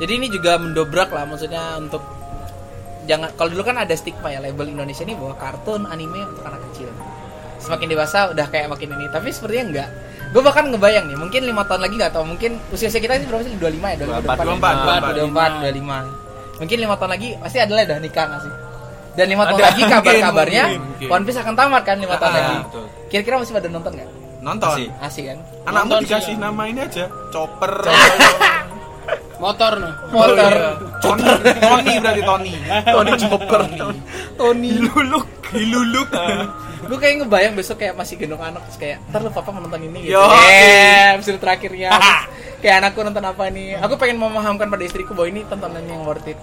[0.00, 2.00] Jadi ini juga mendobrak lah maksudnya untuk
[3.02, 6.60] jangan kalau dulu kan ada stigma ya label Indonesia ini bahwa kartun anime untuk anak
[6.70, 6.88] kecil.
[7.58, 9.88] Semakin dewasa udah kayak makin ini, tapi sepertinya enggak.
[10.30, 13.28] Gue bahkan ngebayang nih, mungkin lima tahun lagi nggak tahu, mungkin usia usia kita ini
[13.28, 13.52] berapa sih?
[13.52, 15.98] 25 ya, 24, 24, 24, 24, 25.
[16.56, 18.52] Mungkin lima tahun lagi pasti ada lah udah nikah nggak sih?
[19.10, 20.64] Dan lima tahun lagi kabar-kabarnya.
[21.06, 22.54] One Piece akan tamat kan lima tahun Ah, lagi.
[22.64, 22.84] betul.
[23.08, 24.08] Kira-kira masih pada nonton nggak?
[24.40, 24.68] Nonton.
[24.72, 24.88] Masih.
[24.98, 25.38] Asik kan?
[25.66, 27.72] Anakmu dikasih nama ini aja, Chopper.
[29.40, 30.52] motor no Motor.
[31.00, 31.24] Tony,
[31.56, 32.52] Tony berarti Tony.
[32.94, 33.60] Tony Chopper.
[34.36, 34.68] Tony.
[34.68, 36.08] Hiluluk, hiluluk.
[36.90, 40.08] Gue kayak ngebayang besok kayak masih gendong anak terus kayak ntar lu papa nonton ini
[40.08, 40.16] gitu.
[40.16, 40.24] Yo.
[40.26, 41.92] Eh, episode terakhirnya.
[42.58, 43.78] Kayak anakku nonton apa nih?
[43.78, 46.40] Aku pengen memahamkan pada istriku bahwa ini tontonan yang worth it.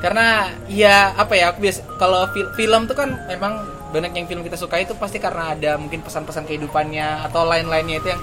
[0.00, 4.42] Karena ya apa ya aku biasa kalau fil- film tuh kan memang banyak yang film
[4.42, 8.20] kita suka itu pasti karena ada mungkin pesan-pesan kehidupannya atau lain-lainnya itu yang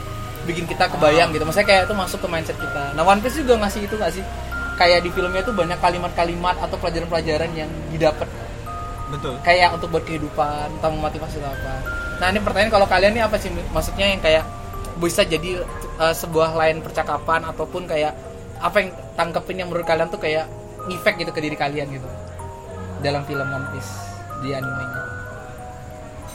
[0.49, 1.45] bikin kita kebayang gitu.
[1.45, 2.97] Maksudnya kayak itu masuk ke mindset kita.
[2.97, 4.23] Nah One Piece juga ngasih itu gak sih?
[4.77, 8.29] Kayak di filmnya tuh banyak kalimat-kalimat atau pelajaran-pelajaran yang didapat
[9.07, 9.39] Betul.
[9.39, 11.75] kayak untuk buat kehidupan atau memotivasi atau apa
[12.17, 14.43] nah ini pertanyaan kalau kalian nih apa sih maksudnya yang kayak
[14.97, 15.61] bisa jadi
[16.01, 18.17] uh, sebuah lain percakapan ataupun kayak
[18.57, 20.49] apa yang tangkepin yang menurut kalian tuh kayak
[20.89, 22.07] efek gitu ke diri kalian gitu
[22.99, 23.91] dalam film One Piece
[24.39, 25.01] di animenya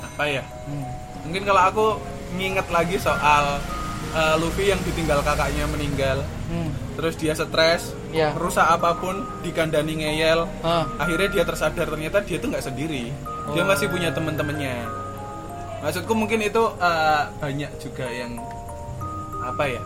[0.04, 0.42] Apa ya?
[0.42, 0.86] hmm.
[1.22, 1.86] Mungkin kalau aku
[2.34, 3.62] nginget lagi soal
[4.12, 6.68] eh, Luffy yang ditinggal kakaknya meninggal, Hmm.
[6.92, 8.34] terus dia stres, Ya.
[8.34, 10.84] rusak apa pun dikandani ngeyel, Ah.
[10.98, 13.08] akhirnya dia tersadar ternyata dia tuh nggak sendiri,
[13.48, 13.64] dia Oh.
[13.64, 14.84] masih punya teman-temannya.
[15.80, 18.36] Maksudku mungkin itu eh, banyak juga yang
[19.40, 19.80] apa ya?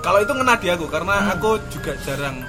[0.00, 1.32] Kalau itu ngena di aku karena Hmm.
[1.32, 2.42] aku juga jarang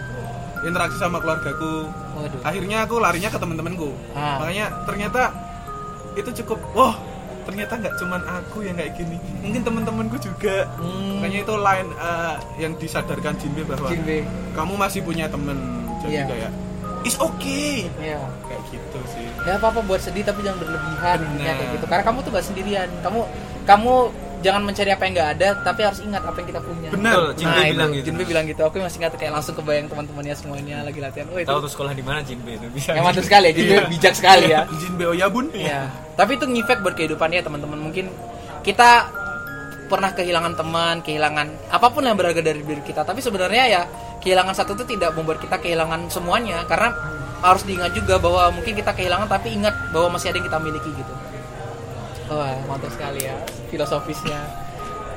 [0.63, 1.89] interaksi sama keluargaku.
[2.15, 2.39] Waduh.
[2.41, 3.89] Akhirnya aku larinya ke teman-temanku.
[4.11, 4.41] Ah.
[4.41, 5.21] Makanya ternyata
[6.13, 6.57] itu cukup.
[6.71, 6.95] Wah,
[7.43, 9.17] ternyata nggak cuman aku yang kayak gini.
[9.39, 10.65] Mungkin teman-temanku juga.
[10.77, 11.19] Hmm.
[11.19, 14.25] Makanya itu lain eh, yang disadarkan Jinbe bahwa Jinbe.
[14.53, 15.57] kamu masih punya temen.
[16.01, 16.25] Jadi Iya.
[16.25, 16.51] kayak
[17.01, 17.87] it's okay.
[17.97, 19.25] ya Kayak gitu sih.
[19.45, 22.43] ya apa apa buat sedih tapi jangan berlebihan intinya kayak gitu karena kamu tuh gak
[22.43, 23.19] sendirian kamu
[23.63, 23.93] kamu
[24.45, 27.17] jangan mencari apa yang nggak ada tapi harus ingat apa yang kita punya Benar.
[27.33, 28.05] Jinbe nah, bilang itu, gitu.
[28.05, 31.49] Jinbe bilang gitu aku masih ingat kayak langsung kebayang teman-temannya semuanya lagi latihan oh itu
[31.49, 32.93] Tahu tuh sekolah di mana Jinbe itu bisa.
[32.93, 35.45] yang mantap sekali ya Jinbe bijak sekali ya Jinbe Oyabun.
[35.53, 35.89] Iya.
[36.13, 37.79] Tapi itu ngefek buat kehidupannya teman-teman.
[37.81, 38.05] Mungkin
[38.61, 39.09] kita
[39.87, 43.05] pernah kehilangan teman, kehilangan apa pun yang berharga dari diri kita.
[43.07, 43.81] Tapi sebenarnya ya
[44.19, 46.91] kehilangan satu itu tidak membuat kita kehilangan semuanya karena
[47.37, 50.89] harus diingat juga bahwa mungkin kita kehilangan tapi ingat bahwa masih ada yang kita miliki
[50.93, 51.13] gitu.
[52.27, 53.35] Wah, mantap sekali ya
[53.71, 54.39] filosofisnya.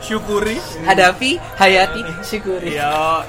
[0.01, 0.57] Syukuri.
[0.87, 2.81] Hadapi, hayati, syukuri.
[2.81, 3.21] Yo,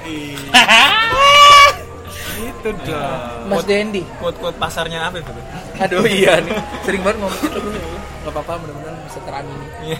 [2.42, 3.20] itu dong.
[3.52, 4.02] Mas Dendi.
[4.16, 5.30] Quote-quote pasarnya apa itu?
[5.76, 6.56] Aduh iya nih.
[6.88, 7.60] Sering banget ngomong gitu.
[8.22, 9.66] Gak apa-apa mudah-mudahan bisa teramini.
[9.84, 9.98] Iya.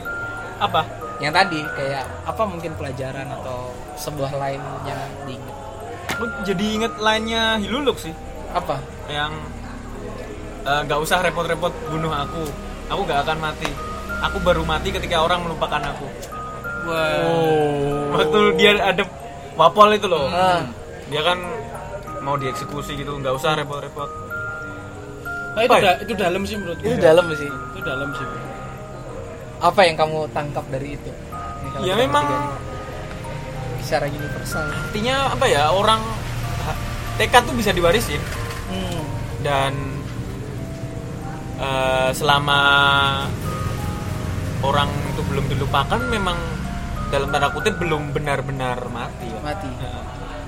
[0.63, 0.83] Apa?
[1.23, 5.57] yang tadi kayak apa mungkin pelajaran atau sebuah lain yang diingat
[6.43, 8.11] jadi inget lainnya Hiluluk sih.
[8.53, 9.33] apa yang
[10.67, 12.43] eh, nggak usah repot-repot bunuh aku
[12.93, 13.69] aku nggak akan mati.
[14.23, 16.07] Aku baru mati ketika orang melupakan aku.
[16.83, 17.23] Wah.
[18.13, 19.07] waktu dia ada
[19.55, 20.27] wapol itu loh.
[20.29, 20.67] Ah.
[21.07, 21.39] dia kan
[22.21, 23.17] mau dieksekusi gitu.
[23.17, 24.11] Nggak usah repot-repot.
[25.53, 25.83] Nah, itu, ya?
[25.85, 26.85] da- itu dalam sih menurutku.
[26.85, 27.51] Itu dalam sih.
[27.75, 28.27] Itu dalam sih.
[29.59, 31.11] Apa yang kamu tangkap dari itu?
[31.79, 32.57] Ini Ya, memang-
[33.83, 34.65] secara universal.
[34.65, 35.69] Artinya apa ya?
[35.69, 36.01] Orang
[37.15, 38.23] tekad tuh bisa diwarisin.
[38.73, 39.05] Hmm.
[39.43, 39.75] dan
[41.63, 42.59] eh, selama
[44.63, 46.39] orang itu belum dilupakan memang
[47.09, 49.41] dalam tanda kutip belum benar-benar mati ya.
[49.43, 50.05] mati Heeh.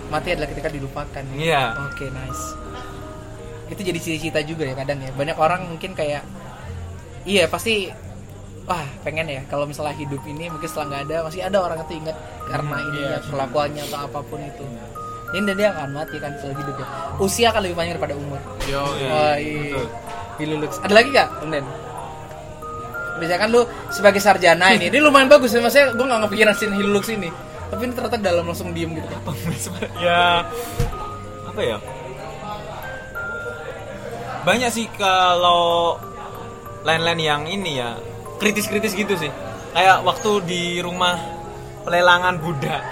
[0.08, 1.74] mati adalah ketika dilupakan Iya.
[1.82, 2.44] oke nice
[3.64, 6.22] itu jadi cita-cita juga ya kadang ya banyak orang mungkin kayak
[7.24, 7.88] iya pasti
[8.64, 11.92] wah pengen ya kalau misalnya hidup ini mungkin setelah nggak ada masih ada orang itu
[11.96, 14.64] ingat karena ini ya kelakuannya atau apa pun itu
[15.34, 16.86] ini dan dia akan mati kan setelah hidup ya
[17.18, 19.60] usia akan lebih panjang daripada umur Yo, Wah, iya.
[19.74, 19.86] betul.
[20.40, 20.82] Hilulux.
[20.82, 21.66] Ada lagi gak, Den?
[23.14, 23.62] Biasanya kan lu
[23.94, 25.54] sebagai sarjana ini, ini lumayan bagus.
[25.54, 27.30] Ya, maksudnya gue gak kepikiran scene Hilulux ini.
[27.70, 29.06] Tapi ini ternyata dalam langsung diem gitu.
[30.02, 30.46] Ya
[31.46, 31.78] apa ya?
[34.44, 35.96] Banyak sih kalau
[36.84, 37.96] lain-lain yang ini ya
[38.42, 39.32] kritis-kritis gitu sih.
[39.72, 41.16] Kayak waktu di rumah
[41.86, 42.82] pelelangan Buddha.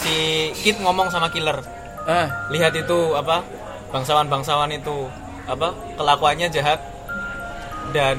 [0.00, 1.62] Si Kid ngomong sama killer.
[2.02, 3.46] Ah, lihat itu apa
[3.94, 5.06] bangsawan-bangsawan itu
[5.52, 6.80] apa kelakuannya jahat
[7.92, 8.16] dan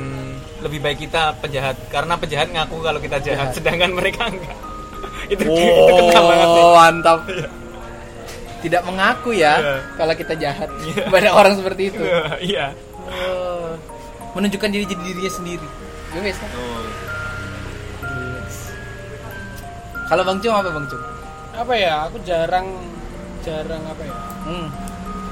[0.61, 1.75] lebih baik kita penjahat.
[1.89, 3.57] Karena penjahat ngaku kalau kita jahat, Jahat.
[3.57, 4.55] sedangkan mereka enggak.
[5.33, 6.61] Itu, itu kena banget sih.
[6.61, 7.19] oh, mantap
[8.59, 9.75] Tidak mengaku ya, Iya.
[9.95, 11.03] kalau kita jahat Iya.
[11.07, 12.03] Banyak orang seperti itu.
[12.43, 12.75] Iya
[13.07, 13.71] oh,
[14.35, 15.67] Menunjukkan diri jadi dirinya sendiri.
[16.11, 16.83] Gue biasa Oh.
[20.03, 21.03] Kalau Bang Cung apa Bang Cung?
[21.53, 21.93] apa ya?
[22.09, 22.67] Aku jarang
[23.41, 24.15] jarang apa ya?
[24.43, 24.67] Hmm.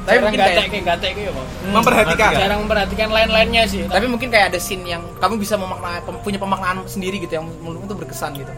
[0.02, 1.48] Tapi mungkin kayak kayak gatek gitu ya Bang.
[1.72, 2.32] memperhatikan.
[2.36, 6.38] jarang memperhatikan lain-lainnya sih tapi mungkin kayak ada scene yang kamu bisa memaknai pem- punya
[6.38, 8.50] pemaknaan sendiri gitu yang menurutmu tuh berkesan gitu.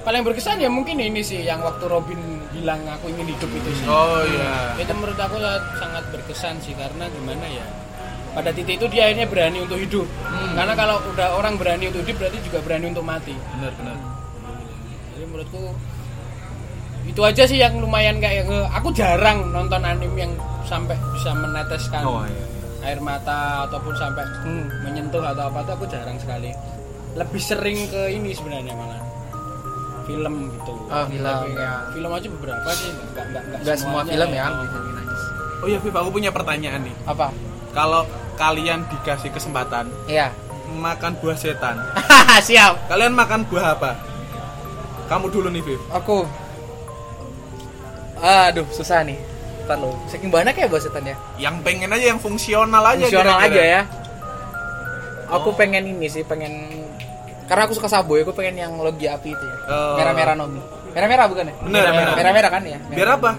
[0.00, 2.16] paling berkesan ya mungkin ini sih yang waktu Robin
[2.50, 4.72] bilang aku ingin hidup itu sih Oh iya.
[4.76, 5.36] itu menurut aku
[5.76, 7.66] sangat berkesan sih karena gimana ya
[8.30, 10.54] pada titik itu dia akhirnya berani untuk hidup Hmm.
[10.54, 13.96] karena kalau udah orang berani untuk hidup berarti juga berani untuk mati benar benar
[15.10, 15.60] jadi menurutku
[17.10, 20.32] itu aja sih yang lumayan kayak ke- aku jarang nonton anime yang
[20.62, 22.44] sampai bisa meneteskan Oh, iya.
[22.86, 26.54] air mata ataupun sampai hmm, menyentuh atau apa tuh aku jarang sekali
[27.12, 29.02] lebih sering ke ini sebenarnya malah
[30.06, 31.72] film gitu Oh, film, Tapi ya.
[31.90, 34.44] film aja beberapa sih nggak nggak nggak, Gak semua film ya.
[34.44, 34.58] Oh.
[34.60, 35.22] gitu, najis.
[35.56, 37.26] oh iya Viv aku punya pertanyaan nih Apa?
[37.70, 38.02] kalau
[38.34, 40.30] kalian dikasih kesempatan Iya.
[40.72, 41.74] makan buah setan
[42.46, 42.86] Siap.
[42.86, 43.92] kalian makan buah apa
[45.06, 46.22] kamu dulu nih Viv Aku.
[48.20, 49.16] Aduh, susah nih.
[49.66, 49.96] Ntar lo.
[50.08, 51.16] Saking banyak ya bahasa setan ya.
[51.40, 53.54] yang pengen aja yang fungsional aja Fungsional kira-kira.
[53.56, 53.82] aja ya.
[55.30, 56.68] Aku pengen ini sih, pengen
[57.46, 59.56] karena aku suka sabo ya, aku pengen yang logi api itu ya.
[59.70, 59.94] Oh.
[59.98, 60.60] Merah-merah nomi.
[60.90, 61.54] Merah-merah bukan ya?
[61.62, 62.14] Bener, bener.
[62.18, 62.78] Merah-merah kan ya?
[62.90, 63.30] biar apa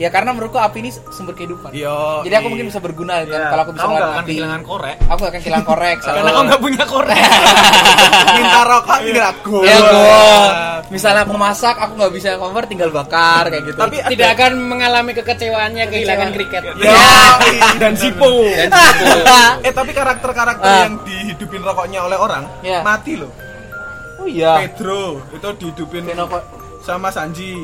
[0.00, 1.76] Ya karena menurutku api ini sumber kehidupan.
[1.76, 4.28] Yo, Jadi aku mungkin bisa berguna kan kalau aku bisa Kamu akan api.
[4.32, 4.96] kehilangan korek.
[5.06, 5.96] Aku akan kehilangan korek.
[6.06, 7.20] Karena kamu nggak punya korek.
[8.36, 10.24] minta rokok tinggal gua Ya gua.
[10.88, 13.76] Misalnya aku masak, aku nggak bisa cover, tinggal bakar kayak gitu.
[13.76, 16.90] tapi tidak akan mengalami kekecewaannya kehilangan kriket Yo,
[17.82, 18.26] Dan sipo.
[19.60, 20.80] eh tapi karakter-karakter Ah.
[20.82, 22.80] yang dihidupin rokoknya oleh orang Ya.
[22.80, 23.28] mati loh
[24.16, 24.64] oh iya.
[24.64, 26.40] Pedro itu dihidupin Kenapa?
[26.80, 27.54] sama Sanji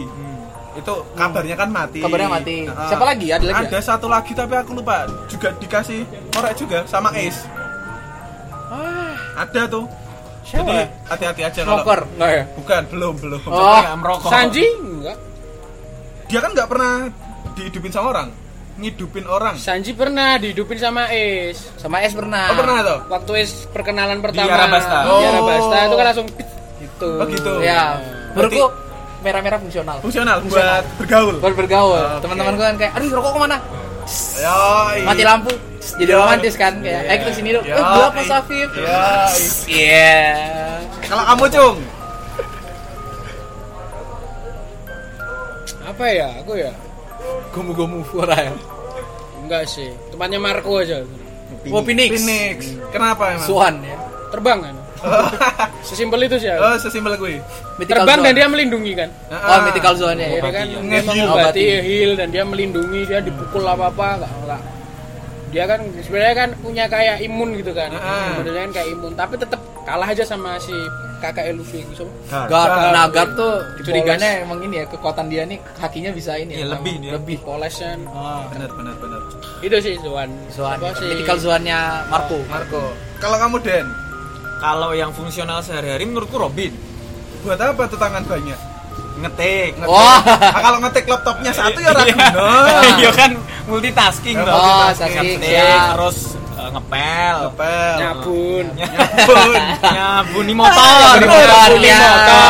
[0.77, 2.57] itu kabarnya kan mati Kabarnya mati.
[2.64, 3.27] Nah, Siapa lagi?
[3.29, 4.97] Ada lagi ada satu lagi tapi aku lupa
[5.27, 6.01] juga dikasih
[6.31, 7.41] korek juga sama Ace
[9.37, 9.85] ada tuh
[10.43, 10.62] Siapa?
[10.64, 12.01] jadi hati-hati aja kalau Smoker?
[12.09, 12.43] Enggak ya?
[12.55, 14.31] bukan belum belum Oh, Nggak merokok.
[14.31, 15.16] Sanji enggak
[16.27, 16.93] dia kan nggak pernah
[17.53, 18.29] dihidupin sama orang
[18.77, 22.51] ngidupin orang Sanji pernah dihidupin sama Ace sama S pernah.
[22.51, 24.99] oh pernah tuh waktu Ace perkenalan pertama Arabasta.
[24.99, 25.20] di Oh.
[25.24, 26.27] Arabasta itu kan langsung
[26.77, 27.53] gitu Oh, gitu.
[27.61, 27.97] Ya,
[28.33, 28.64] menurutku
[29.27, 29.97] merah-merah fungsional.
[29.99, 31.99] fungsional buat bergaul Buat bergaul.
[31.99, 32.22] Oke.
[32.22, 33.57] Teman-teman gue kan kayak, aduh rokok ke mana?
[34.39, 34.99] Yoi.
[35.03, 35.53] Mati lampu.
[35.97, 36.18] Jadi Yoi.
[36.18, 37.61] romantis kan kayak, ayo kita sini dulu.
[37.61, 37.83] Eh, Yoi.
[37.91, 38.68] gelap Mas Afif.
[38.70, 39.43] Yoi.
[39.68, 40.14] Iya.
[41.03, 41.77] kalau kamu cung
[45.87, 46.72] apa ya aku ya
[47.51, 48.53] Gomu-gomu fura ya.
[49.39, 51.01] enggak sih tempatnya Marco aja
[51.66, 52.11] Oh, Phoenix.
[52.12, 52.59] Phoenix
[52.91, 53.95] kenapa emang Swan ya.
[54.29, 54.77] terbang kan
[55.88, 56.61] sesimpel itu sih aku.
[56.61, 57.38] oh sesimpel gue
[57.76, 58.26] Mythical terbang Zone.
[58.26, 59.09] dan dia melindungi kan?
[59.28, 60.28] Oh, mythical zone ya.
[60.32, 61.62] dia kan dia mengobati Ngobati.
[61.82, 64.62] heal dan dia melindungi dia dipukul apa apa enggak enggak
[65.46, 67.88] dia kan sebenarnya kan punya kayak imun gitu kan.
[67.94, 68.34] Ah.
[68.34, 70.74] modelnya kan kayak imun tapi tetap kalah aja sama si
[71.16, 72.92] kakak Luffy gitu Gar, Gar.
[72.92, 76.66] nah Gar tuh curiganya emang ini ya kekuatan dia nih kakinya bisa ini Iya, ya,
[76.76, 77.11] lebih dia.
[77.16, 77.36] lebih.
[77.40, 77.96] Polesnya
[78.52, 79.20] benar benar benar.
[79.62, 82.36] Itu sih Zuan Zuan mythical zone-nya Marco.
[82.50, 82.92] Marco.
[83.16, 83.86] Kalau kamu Den
[84.57, 86.72] Kalau yang fungsional sehari-hari menurutku Robin.
[87.44, 88.59] buat apa tuh tangan banyak
[89.16, 89.80] Ngetik.
[89.80, 89.88] Ngetik.
[89.88, 90.20] Wah.
[90.52, 92.12] Ah, kalau ngetik laptopnya satu ya ragu
[93.00, 93.30] Iya kan
[93.64, 94.52] multitasking toh.
[94.52, 95.40] Oh, Ngetik,
[95.96, 97.36] terus eh, ngepel.
[97.48, 97.94] Ngepel.
[97.96, 99.62] nyabun Nyabun.
[99.96, 101.16] Nyabuni motor.
[101.16, 102.00] Nyabuni motor, ya.
[102.02, 102.44] motor.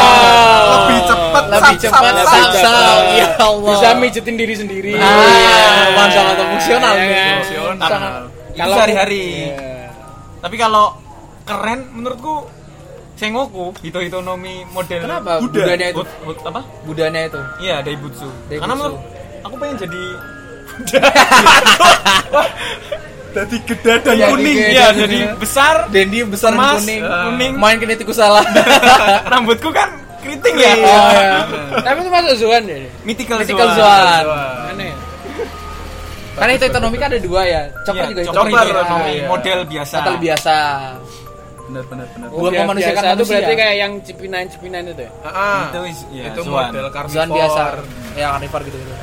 [0.67, 2.63] lebih cepat lebih sap, cepat sap, sap, sap.
[2.67, 2.99] sap.
[3.15, 7.11] ya Allah bisa mijetin diri sendiri ah atau fungsional Iya nih.
[7.15, 7.35] kan?
[7.39, 7.87] Fungsional.
[7.87, 9.25] Sangat- Itu Kalau- sehari-hari.
[9.53, 9.57] Iya.
[10.41, 10.85] Tapi kalau
[11.47, 12.51] keren menurutku
[13.15, 15.65] Sengoku, Hito Hitonomi model kenapa Buddha.
[15.65, 16.61] budanya itu hut, apa?
[16.85, 18.29] budanya itu Iya, Daibutsu.
[18.45, 18.61] Daibutsu.
[18.61, 18.99] Karena menurut
[19.41, 20.03] aku pengen jadi
[23.33, 24.59] Jadi gede dan Jadi kuning.
[24.67, 27.53] Iya, jadi- besar, Dendi besar dan Emas, kuning eh, kuning.
[27.55, 28.41] main kinetiku salah
[29.33, 30.73] rambutku kan keriting ya.
[30.73, 31.45] Oh, iya.
[31.79, 33.69] tapi itu masuk Zuan ya Mythical, Mythical.
[33.73, 34.73] Wah.
[34.73, 34.93] aneh
[36.33, 38.53] karena itu ekonomi kan ada dua ya coklat Iya, juga ekonomi.
[38.53, 39.25] Itu Ah, iya.
[39.27, 39.95] model biasa.
[39.99, 40.55] Atau biasa
[41.67, 42.29] Benar benar benar.
[42.31, 43.35] Buat Biasa- memanusiakan biasa itu manusia.
[43.37, 46.69] berarti kayak yang cipinan cipinan itu ya Ah, Itu is- iya, itu Zoan.
[46.69, 47.13] model carnivore.
[47.13, 47.63] Zuan biasa
[48.15, 48.95] ya karnivor gitu gitu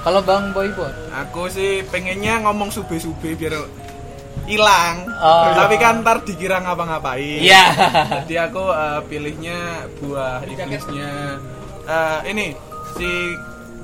[0.00, 3.54] kalau bang boybot Aku sih pengennya ngomong sube-sube biar
[4.42, 5.06] hilang.
[5.14, 5.54] Oh.
[5.54, 7.38] Tapi kan ntar dikira ngapa-ngapain.
[7.38, 7.70] iya
[8.22, 9.58] Jadi aku eh, pilihnya
[9.98, 11.38] buah iblisnya
[11.84, 12.50] eh, ini
[12.92, 13.06] si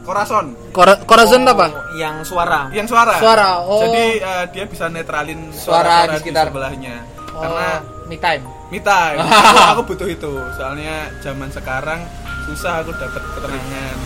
[0.02, 0.56] Corazon
[1.04, 2.66] Corazon apa yang suara.
[2.72, 3.14] yang suara.
[3.14, 3.78] Suara, oh.
[3.84, 6.44] Jadi eh, dia bisa netralin Suara suara-suara di sekitar.
[6.50, 6.96] sebelahnya.
[7.38, 7.68] Oh, Karena
[8.10, 9.18] me time me time.
[9.20, 10.32] Itu aku butuh itu.
[10.56, 12.04] Soalnya zaman sekarang
[12.48, 13.96] susah aku dapat ketenangan.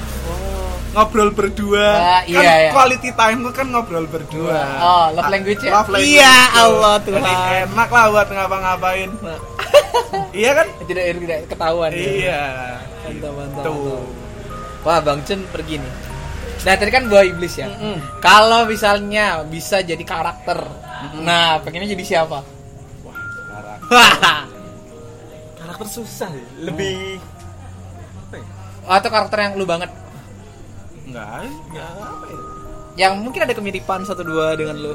[0.92, 1.88] Ngobrol berdua.
[1.88, 2.70] Ah, kan iya, iya.
[2.70, 4.60] quality time kan ngobrol berdua.
[4.76, 5.72] Oh, love language ya?
[5.72, 6.20] Love language.
[6.20, 6.36] Iya.
[6.52, 7.22] Allah Tuhan.
[7.22, 9.10] Jadi enak lah buat ngapa-ngapain.
[10.40, 10.66] iya kan?
[10.88, 12.10] tidak tidak ketahuan ya.
[12.12, 12.42] Iya.
[13.08, 14.04] Mantap, mantap, Tuh.
[14.82, 15.94] Wah, Bang Chen pergi nih.
[16.62, 17.66] Nah, tadi kan buah iblis ya.
[18.22, 20.62] Kalau misalnya bisa jadi karakter,
[21.18, 22.61] nah pengennya jadi siapa?
[25.58, 26.46] Karakter susah ya.
[26.62, 27.20] Lebih
[28.18, 28.46] apa ya?
[28.90, 29.90] Atau karakter yang lu banget,
[31.02, 32.40] Enggak, enggak apa ya?
[32.94, 34.92] yang mungkin ada kemiripan satu dua dengan lu.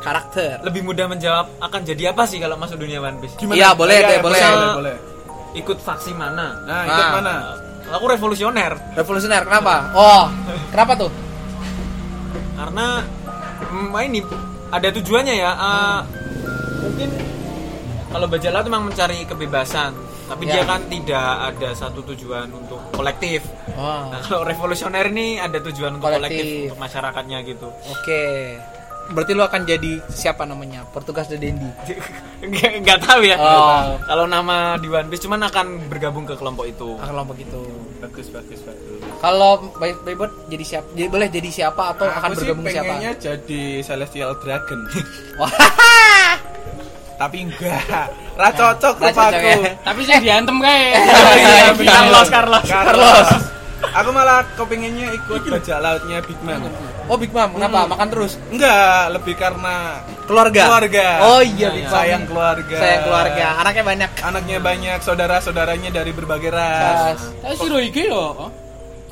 [0.00, 4.00] karakter lebih mudah menjawab akan jadi apa sih kalau masuk dunia One Piece Iya, boleh
[4.00, 4.40] Iya, deh, boleh.
[4.40, 4.96] boleh, boleh.
[5.52, 7.12] ikut faksi mana Nah, ikut Ah.
[7.12, 7.34] mana?
[7.90, 10.24] aku revolusioner revolusioner kenapa oh
[10.70, 11.10] kenapa tuh
[12.54, 13.04] karena
[13.66, 14.20] mm, ini
[14.70, 16.00] ada tujuannya ya eh,
[16.80, 17.10] mungkin
[18.08, 19.92] kalau bajak laut memang mencari kebebasan
[20.26, 20.52] tapi Ya.
[20.52, 23.42] dia kan tidak ada satu tujuan untuk kolektif
[23.72, 26.64] oh nah kalau revolusioner ini ada tujuan untuk kolektif, Kolektif.
[26.68, 28.22] untuk masyarakatnya gitu oke
[29.10, 31.66] berarti lu akan jadi siapa namanya petugas The Dendi
[32.46, 33.98] nggak nggak tahu ya Oh.
[34.00, 37.60] kalau nama di One Piece cuman akan bergabung ke kelompok itu ah, kelompok itu
[38.00, 39.00] Bagus, bagus, bagus.
[39.18, 42.86] kalau Bay- Baybot jadi siapa jadi boleh jadi siapa atau akan Aku sih bergabung siapa
[42.88, 44.80] pengennya jadi Celestial Dragon.
[45.36, 45.52] wah
[47.20, 48.08] Tapi enggak.
[48.32, 49.44] Ra cocok rupaku.
[49.44, 49.76] ya.
[49.84, 50.96] Tapi sih diantem kayak.
[51.36, 51.92] Iya, bener.
[51.92, 52.64] Carlos, Carlos.
[52.64, 53.28] Carlos.
[53.92, 56.64] Aku malah kepinginnya ikut bajak lautnya Big Mom.
[57.10, 61.06] Oh Big Mom kenapa makan terus Enggak, lebih karena keluarga Keluarga.
[61.26, 62.76] oh iya Big Mom sayang keluarga.
[62.78, 67.18] sayang keluarga anaknya banyak Anaknya banyak, saudara-saudaranya dari berbagai ras.
[67.18, 67.22] Ras.
[67.42, 68.52] Tapi si Rohige loh.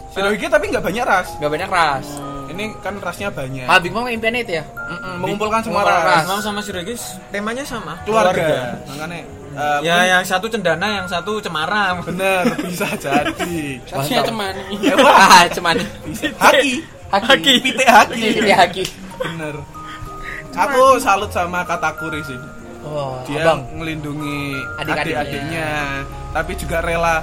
[0.09, 1.28] Shirohige tapi nggak banyak ras.
[1.36, 2.07] Gak banyak ras.
[2.49, 3.66] Ini kan rasnya banyak.
[3.66, 4.64] Ah, Big Mom impiannya itu ya?
[4.64, 6.24] Mm-mm, mengumpulkan semua mengumpulkan ras.
[6.24, 8.78] Imam sama Sirogis temanya sama Keluarga.
[8.88, 9.18] Makanya
[9.53, 13.78] eh, ya yang satu cendana yang satu cemara bener bisa jadi.
[13.84, 14.62] Kasihnya cemani.
[15.05, 15.76] ah, cuman
[17.09, 17.26] Haki.
[17.26, 17.52] haki.
[17.61, 18.22] Pite haki.
[18.40, 18.84] Iya, haki.
[19.18, 19.54] Bener.
[20.50, 22.38] Aku salut sama Katakuri sih.
[22.80, 23.66] Oh, Dia abang.
[23.74, 25.18] melindungi Adik-adiknya.
[25.20, 25.68] adik-adiknya,
[26.30, 27.20] tapi juga rela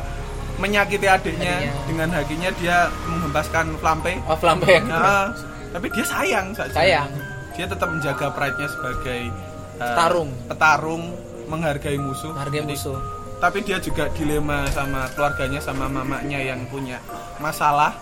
[0.55, 1.83] menyakiti adiknya Adiknya.
[1.85, 4.13] dengan hakinya dia menghempaskan flampe.
[4.23, 5.31] Oh, flambe yang Nah,
[5.71, 6.71] tapi dia sayang saja.
[6.71, 7.09] sayang.
[7.55, 10.29] Dia tetap menjaga pride-nya sebagai eh, Petarung.
[10.45, 11.03] petarung,
[11.45, 12.35] menghargai musuh.
[12.35, 12.99] Harga Jadi, musuh.
[13.35, 16.99] Tapi dia juga dilema sama keluarganya sama mamanya yang punya
[17.37, 17.95] masalah.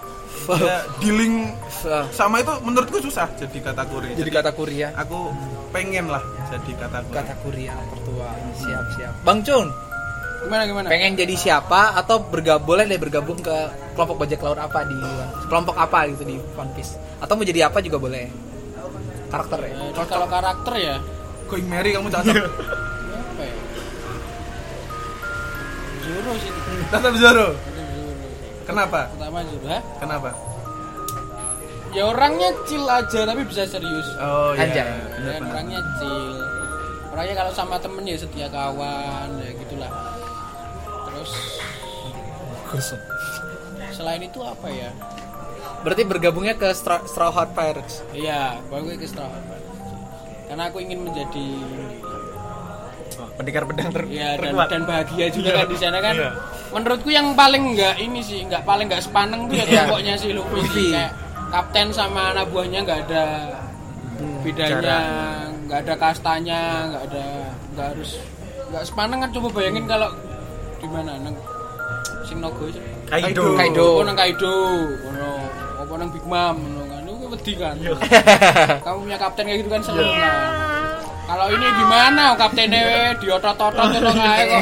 [0.43, 1.55] Dia dealing
[2.11, 4.11] sama itu menurutku susah jadi katakuri.
[4.13, 4.89] Jadi kata kuri ya.
[4.93, 5.31] aku
[5.71, 6.19] pengen lah
[6.51, 7.15] jadi katakuri.
[7.15, 8.27] Kata kuri anak mertua.
[8.59, 9.13] Siap, siap.
[9.23, 9.67] Bang Cun,
[10.43, 10.87] Gimana gimana?
[10.91, 13.55] pengen jadi siapa atau bergabung boleh deh bergabung ke
[13.95, 14.99] kelompok bajak laut apa di
[15.47, 18.27] kelompok apa gitu di One Piece atau mau jadi apa juga boleh
[19.31, 20.95] karakter ya Eh, kalau karakter ya
[21.47, 22.33] Going Mary kamu cocok.
[22.33, 23.55] apa ya?
[26.03, 26.51] Zoro sih.
[26.89, 27.47] Tetap Zoro.
[28.63, 28.99] Kenapa?
[29.11, 29.39] Pertama.
[29.67, 29.81] Hah?
[29.97, 30.29] Kenapa?
[31.93, 34.07] Ya orangnya chill aja tapi bisa serius.
[34.17, 34.81] Oh Anjay.
[34.81, 35.51] Ya, benar-benar.
[35.51, 36.25] orangnya chill.
[37.13, 39.91] Orangnya kalau sama temen ya setia kawan ya gitulah.
[41.05, 41.31] Terus
[43.93, 44.89] selain itu apa ya?
[45.83, 49.43] berarti bergabungnya ke Stra- Straw Hat Pirates Iya, baru ke Straw Hat.
[50.47, 51.47] Karena aku ingin menjadi
[53.33, 55.57] pendekar pedang ter ya dan, terkuat dan bahagia juga Iya.
[55.57, 56.15] kan di sana kan.
[56.15, 56.29] Iya.
[56.73, 59.81] Menurutku yang paling enggak ini sih, enggak paling enggak sepaneng tuh ya Iya.
[59.85, 60.55] pokoknya si Luffy.
[60.57, 60.87] Luffy.
[60.91, 61.11] Kayak
[61.49, 63.23] kapten sama anak buahnya enggak ada
[64.41, 65.47] bedanya, jarak.
[65.63, 67.25] enggak ada kastanya, enggak ada
[67.73, 68.11] enggak harus
[68.69, 70.09] enggak sepaneng kan coba bayangin kalau
[70.77, 71.35] di mana nang
[72.23, 72.67] sing Nogo.
[73.03, 74.01] Kaido Kaido.
[74.01, 74.55] Nang Kaido,
[75.05, 75.29] ono
[75.77, 77.01] apa nang Big Mom ngono kan.
[77.05, 77.75] Itu wedi kan.
[77.77, 77.93] Iya.
[78.81, 80.49] Kamu punya kapten kayak gitu kan seneng kan.
[81.23, 84.61] Kalau ini gimana kaptennya diotot-otot ngono kae kok.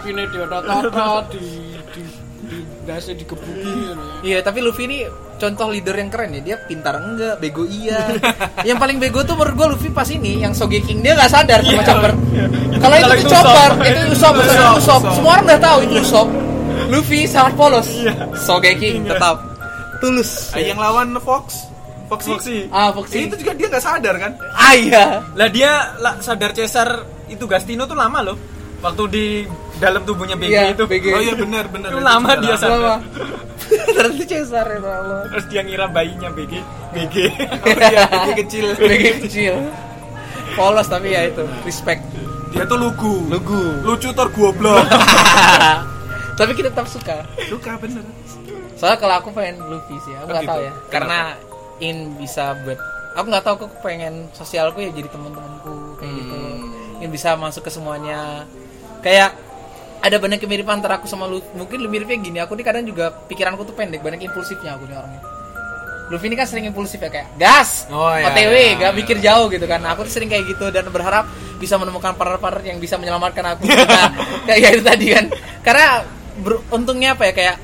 [0.00, 1.46] Ipine diotot-otot di
[1.94, 2.02] di
[2.46, 4.14] di dasi digebuki ngono ya.
[4.26, 5.06] Iya, tapi Luffy ini
[5.38, 6.40] contoh leader yang keren ya.
[6.42, 8.10] Dia pintar enggak, bego iya.
[8.68, 11.82] yang paling bego tuh menurut gua Luffy pas ini yang Sogeking dia nggak sadar sama
[11.86, 12.12] Chopper.
[12.82, 13.86] Kalau itu tuh itu Chopper, Usopp.
[13.86, 15.02] itu Usopp, betul Usopp.
[15.14, 16.28] Semua orang udah tahu itu Usopp.
[16.86, 17.88] Luffy sangat polos.
[18.34, 19.38] Sogeking tetap
[20.02, 20.50] tulus.
[20.58, 21.75] Yang lawan Fox.
[22.06, 22.30] Foxy.
[22.30, 22.56] Foxy.
[22.70, 23.26] Ah, Foxy.
[23.26, 24.32] Itu juga dia nggak sadar kan?
[24.52, 25.04] Ah iya.
[25.34, 26.88] lah dia lah, sadar Caesar
[27.26, 28.36] itu Gastino tuh lama loh
[28.78, 29.24] waktu di
[29.76, 31.04] dalam tubuhnya BG Iya, itu BG.
[31.10, 31.90] Oh iya benar benar.
[31.90, 32.60] Itu lama dia lama.
[32.62, 32.98] sadar.
[33.66, 35.20] Ternyata Caesar ya Allah.
[35.26, 36.52] terus dia ngira bayinya BG
[36.92, 37.14] BG
[37.64, 38.64] Oh iya, dia kecil.
[38.76, 39.54] Bego kecil.
[40.54, 42.00] Polos tapi ya itu respect.
[42.54, 43.26] Dia tuh lugu.
[43.26, 43.82] Lugu.
[43.82, 44.86] Lucu tergoblok.
[46.38, 47.26] tapi kita tetap suka.
[47.44, 48.04] Suka bener.
[48.76, 50.52] Soalnya kalau aku pengen Luffy sih, aku Oh, nggak gitu.
[50.52, 50.72] tahu ya.
[50.88, 51.18] Karena
[51.80, 52.78] in bisa buat
[53.16, 56.36] aku nggak tahu aku pengen sosialku ya jadi teman-temanku kayak gitu.
[56.36, 57.00] Hmm.
[57.00, 58.44] Yang bisa masuk ke semuanya.
[59.00, 59.36] Kayak
[60.04, 61.48] ada banyak kemiripan antara aku sama Luffy.
[61.56, 64.96] Mungkin lebih miripnya gini, aku nih kadang juga pikiranku tuh pendek, banyak impulsifnya aku nih
[64.96, 65.22] orangnya.
[66.06, 68.72] Luffy ini kan sering impulsif ya kayak gas, Oh, iya, OTW, iya.
[68.78, 69.82] gak mikir jauh gitu kan.
[69.90, 71.26] Aku tuh sering kayak gitu dan berharap
[71.58, 73.66] bisa menemukan partner-partner yang bisa menyelamatkan aku.
[73.66, 74.14] Nah,
[74.46, 75.24] kayak ya itu tadi kan.
[75.66, 76.06] Karena
[76.70, 77.56] untungnya apa ya kayak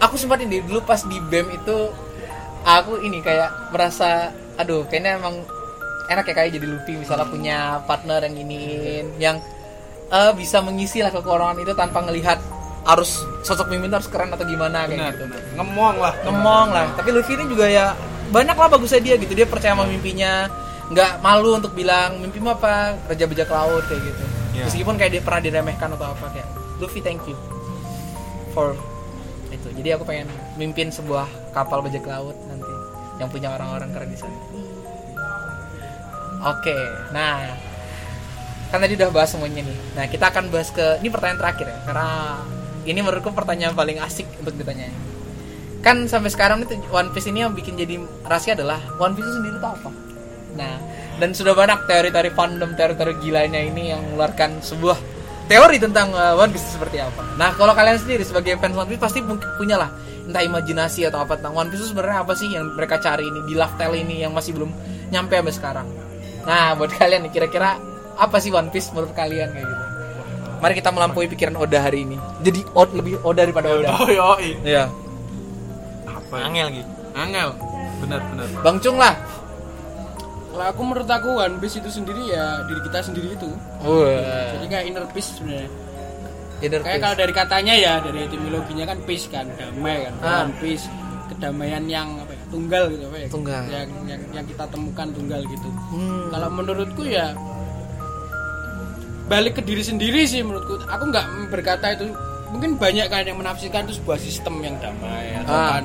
[0.00, 1.76] aku sempat ini dulu pas di BEM itu
[2.64, 5.44] aku ini kayak merasa aduh kayaknya emang
[6.08, 9.36] enak ya kayak jadi Luffy misalnya punya partner yang iniin yang
[10.08, 12.40] eh, bisa mengisi lah kekurangan itu tanpa ngelihat
[12.84, 15.24] harus sosok pemimpin harus keren atau gimana kayak Benar, gitu.
[15.24, 15.42] benar.
[15.56, 16.14] Ngemong lah.
[16.28, 16.86] ngomong lah.
[17.00, 17.96] Tapi Luffy ini juga ya
[18.28, 19.32] banyak lah bagusnya dia gitu.
[19.32, 20.48] Dia percaya sama mimpinya
[20.92, 22.92] nggak malu untuk bilang mimpimu apa?
[23.08, 24.24] Raja bajak laut kayak gitu.
[24.54, 24.70] Iya.
[24.70, 26.46] meskipun kayak dia pernah diremehkan atau apa kayak
[26.78, 27.34] Luffy thank you
[28.54, 28.76] for
[29.50, 29.68] itu.
[29.80, 32.36] Jadi aku pengen mimpin sebuah kapal bajak laut
[33.18, 34.38] yang punya orang-orang keren di sana.
[36.44, 36.76] Oke
[37.14, 37.54] nah
[38.74, 39.78] kan tadi udah bahas semuanya nih.
[39.94, 42.10] Nah kita akan bahas ke ini pertanyaan terakhir ya karena
[42.84, 44.90] ini menurutku pertanyaan paling asik untuk ditanya.
[45.84, 49.34] Kan sampai sekarang itu One Piece ini yang bikin jadi rahasia adalah One Piece itu
[49.38, 49.90] sendiri itu apa?
[50.58, 50.74] Nah
[51.22, 54.98] dan sudah banyak teori-teori fandom teori-teori gilanya ini yang mengeluarkan sebuah
[55.46, 57.22] teori tentang uh, One Piece seperti apa.
[57.38, 59.22] Nah kalau kalian sendiri sebagai fans One Piece pasti
[59.54, 59.94] punya lah
[60.24, 63.40] entah imajinasi atau apa tentang One Piece itu sebenarnya apa sih yang mereka cari ini
[63.44, 64.70] di Love Tale ini yang masih belum
[65.12, 65.86] nyampe sampai sekarang
[66.44, 67.76] nah buat kalian nih kira-kira
[68.16, 69.84] apa sih One Piece menurut kalian kayak gitu
[70.60, 74.32] mari kita melampaui pikiran Oda hari ini jadi Od lebih Oda daripada Oda Oh yo,
[74.64, 74.88] Iya.
[76.08, 76.36] apa?
[76.50, 76.90] Angel gitu.
[77.14, 77.48] Angel.
[78.02, 78.46] Benar benar.
[78.64, 79.14] Bang Cung lah.
[80.50, 83.50] Kalau aku menurut aku One Piece itu sendiri ya diri kita sendiri itu.
[83.84, 84.56] Wah.
[84.56, 85.68] Jadi kayak inner peace sebenarnya.
[86.64, 87.02] Inner Kayak peace.
[87.02, 90.14] kalau dari katanya ya, dari etimologinya kan peace kan, damai kan.
[90.20, 90.44] Ah.
[90.56, 90.86] Piece
[91.24, 93.28] kedamaian yang apa ya, tunggal gitu apa ya.
[93.28, 93.62] Tunggal.
[93.68, 95.68] Yang, yang yang kita temukan tunggal gitu.
[95.90, 96.28] Hmm.
[96.28, 97.26] Kalau menurutku ya
[99.24, 100.84] balik ke diri sendiri sih menurutku.
[100.84, 102.12] Aku nggak berkata itu
[102.52, 105.70] mungkin banyak kan yang menafsirkan itu sebuah sistem yang damai atau Ah.
[105.80, 105.84] kan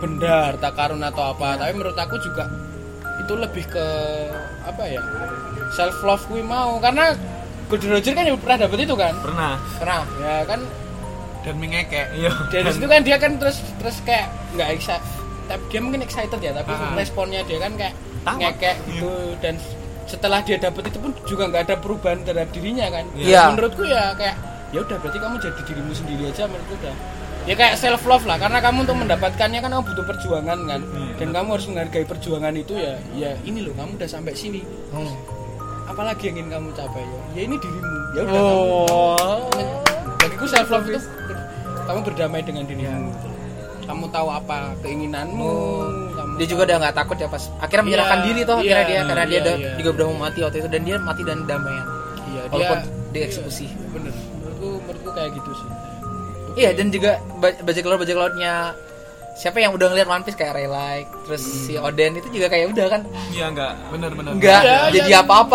[0.00, 1.60] benda harta karun atau apa.
[1.60, 2.48] Tapi menurut aku juga
[3.20, 3.86] itu lebih ke
[4.64, 5.02] apa ya
[5.70, 7.12] self love gue mau karena
[7.70, 9.54] Golden Roger kan pernah dapet itu kan Pernah.
[9.78, 10.00] Pernah.
[10.18, 10.60] ya kan
[11.40, 12.06] Dan mengekek.
[12.12, 12.30] Iya.
[12.52, 15.06] dari situ kan dia kan terus terus kayak nggak excited
[15.46, 16.92] tapi dia mungkin excited ya tapi Ah.
[16.92, 18.38] responnya dia kan kayak Tamat.
[18.54, 19.10] ngekek gitu
[19.40, 19.54] dan
[20.04, 23.50] setelah dia dapet itu pun juga nggak ada perubahan terhadap dirinya kan Iya.
[23.50, 24.36] menurutku ya kayak
[24.70, 26.94] ya udah berarti kamu jadi dirimu sendiri aja menurutku udah
[27.40, 31.12] ya kayak self love lah karena kamu untuk mendapatkannya kan kamu butuh perjuangan kan Iya.
[31.16, 34.60] dan kamu harus menghargai perjuangan itu ya ya ini loh kamu udah sampai sini
[34.92, 35.10] Hmm.
[35.90, 39.16] Apalagi yang ingin kamu capai ya ya ini dirimu ya udah Oh.
[39.50, 39.66] kamu
[40.20, 41.00] bagiku self love itu
[41.82, 43.10] kamu berdamai dengan dirimu
[43.82, 45.52] kamu tahu apa keinginanmu
[46.14, 48.86] kamu Dia juga udah nggak takut ya pas akhirnya menyerahkan Iya, diri toh iya, akhirnya
[48.86, 49.70] dia karena dia iya, udah iya.
[49.76, 51.86] juga udah mau mati waktu itu dan dia mati dan damaian.
[52.24, 52.78] iya dia Walaupun
[53.10, 53.66] dieksekusi.
[53.66, 55.68] iya, bener menurutku menurutku kayak gitu sih
[56.52, 58.54] Iya dan juga ba- bajak laut bajak lautnya
[59.40, 62.86] siapa yang udah ngeliat One Piece kayak Rayleigh terus si Oden itu juga kayak udah
[62.88, 63.72] kan Iya enggak.
[63.88, 64.32] Benar benar.
[64.34, 65.08] nggak Iya, jadi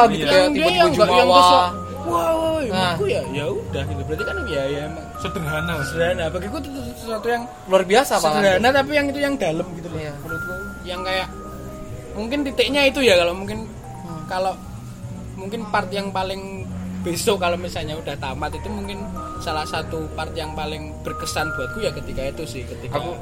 [0.09, 0.25] gitu iya.
[0.25, 1.65] kayak Yang dia tiba-tiba yang nggak- yang jumawa.
[2.03, 2.97] wow Nah.
[2.97, 5.73] menurutku ya ya udah gitu berarti kan ya ya emang Sederhana.
[5.85, 8.41] sederhana bagiku itu sesuatu yang Luar biasa banget.
[8.41, 10.13] sederhana tapi yang itu yang dalam gitu loh Iya.
[10.17, 11.27] menurutku yang kayak
[12.11, 13.59] mungkin titiknya itu ya kalau mungkin
[14.01, 14.23] Hmm.
[14.25, 14.53] kalau
[15.35, 16.65] mungkin part yang paling
[17.01, 18.97] besok kalau misalnya udah tamat itu mungkin
[19.37, 23.13] salah satu part yang paling berkesan buatku ya ketika itu sih ketika Aku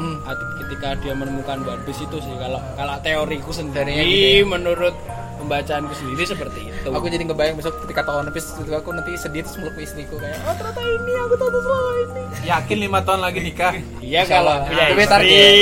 [0.00, 0.16] hmm.
[0.64, 4.48] ketika dia menemukan One Piece itu sih kalau kalau teoriku sendiri gitu ya.
[4.48, 4.94] menurut
[5.40, 9.12] pembacaanku sendiri seperti itu Aku jadi ngebayang besok ketika tahu One Piece itu aku nanti
[9.16, 12.22] sedih terus meluk istriku kayak oh ternyata ini aku tahu selama ini.
[12.40, 13.72] Yakin lima tahun lagi nikah.
[14.00, 15.52] iya kalau punya Tapi target.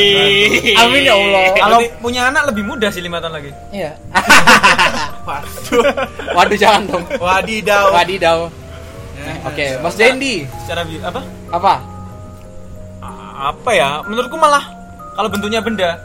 [0.78, 1.44] Amin ya Allah.
[1.58, 3.50] Kalau punya anak lebih mudah sih lima tahun lagi.
[3.74, 3.98] Iya.
[5.28, 5.82] Waduh.
[6.38, 7.04] Waduh jangan dong.
[7.18, 7.92] Wadidaw.
[7.92, 8.38] Wadidaw.
[9.18, 9.32] Ya.
[9.50, 10.46] Oke, Mas Dendi.
[10.64, 11.20] Secara apa?
[11.50, 11.97] Apa?
[13.38, 14.02] Apa ya?
[14.02, 14.66] Menurutku malah
[15.14, 16.02] kalau bentuknya benda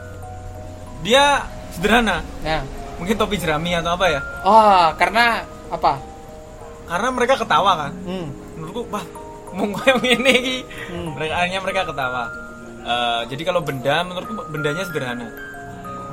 [1.02, 2.22] dia sederhana.
[2.46, 2.62] Nah.
[3.02, 4.22] Mungkin topi jerami atau apa ya?
[4.46, 5.42] Oh, karena
[5.74, 5.98] apa?
[6.86, 7.92] Karena mereka ketawa kan.
[8.06, 8.30] Hmm.
[8.56, 9.06] Menurutku wah
[9.58, 9.66] mau
[10.06, 10.62] iki.
[10.94, 11.18] Hmm.
[11.18, 12.24] Mereka akhirnya mereka ketawa.
[12.84, 15.28] Eh, jadi kalau benda menurutku bendanya sederhana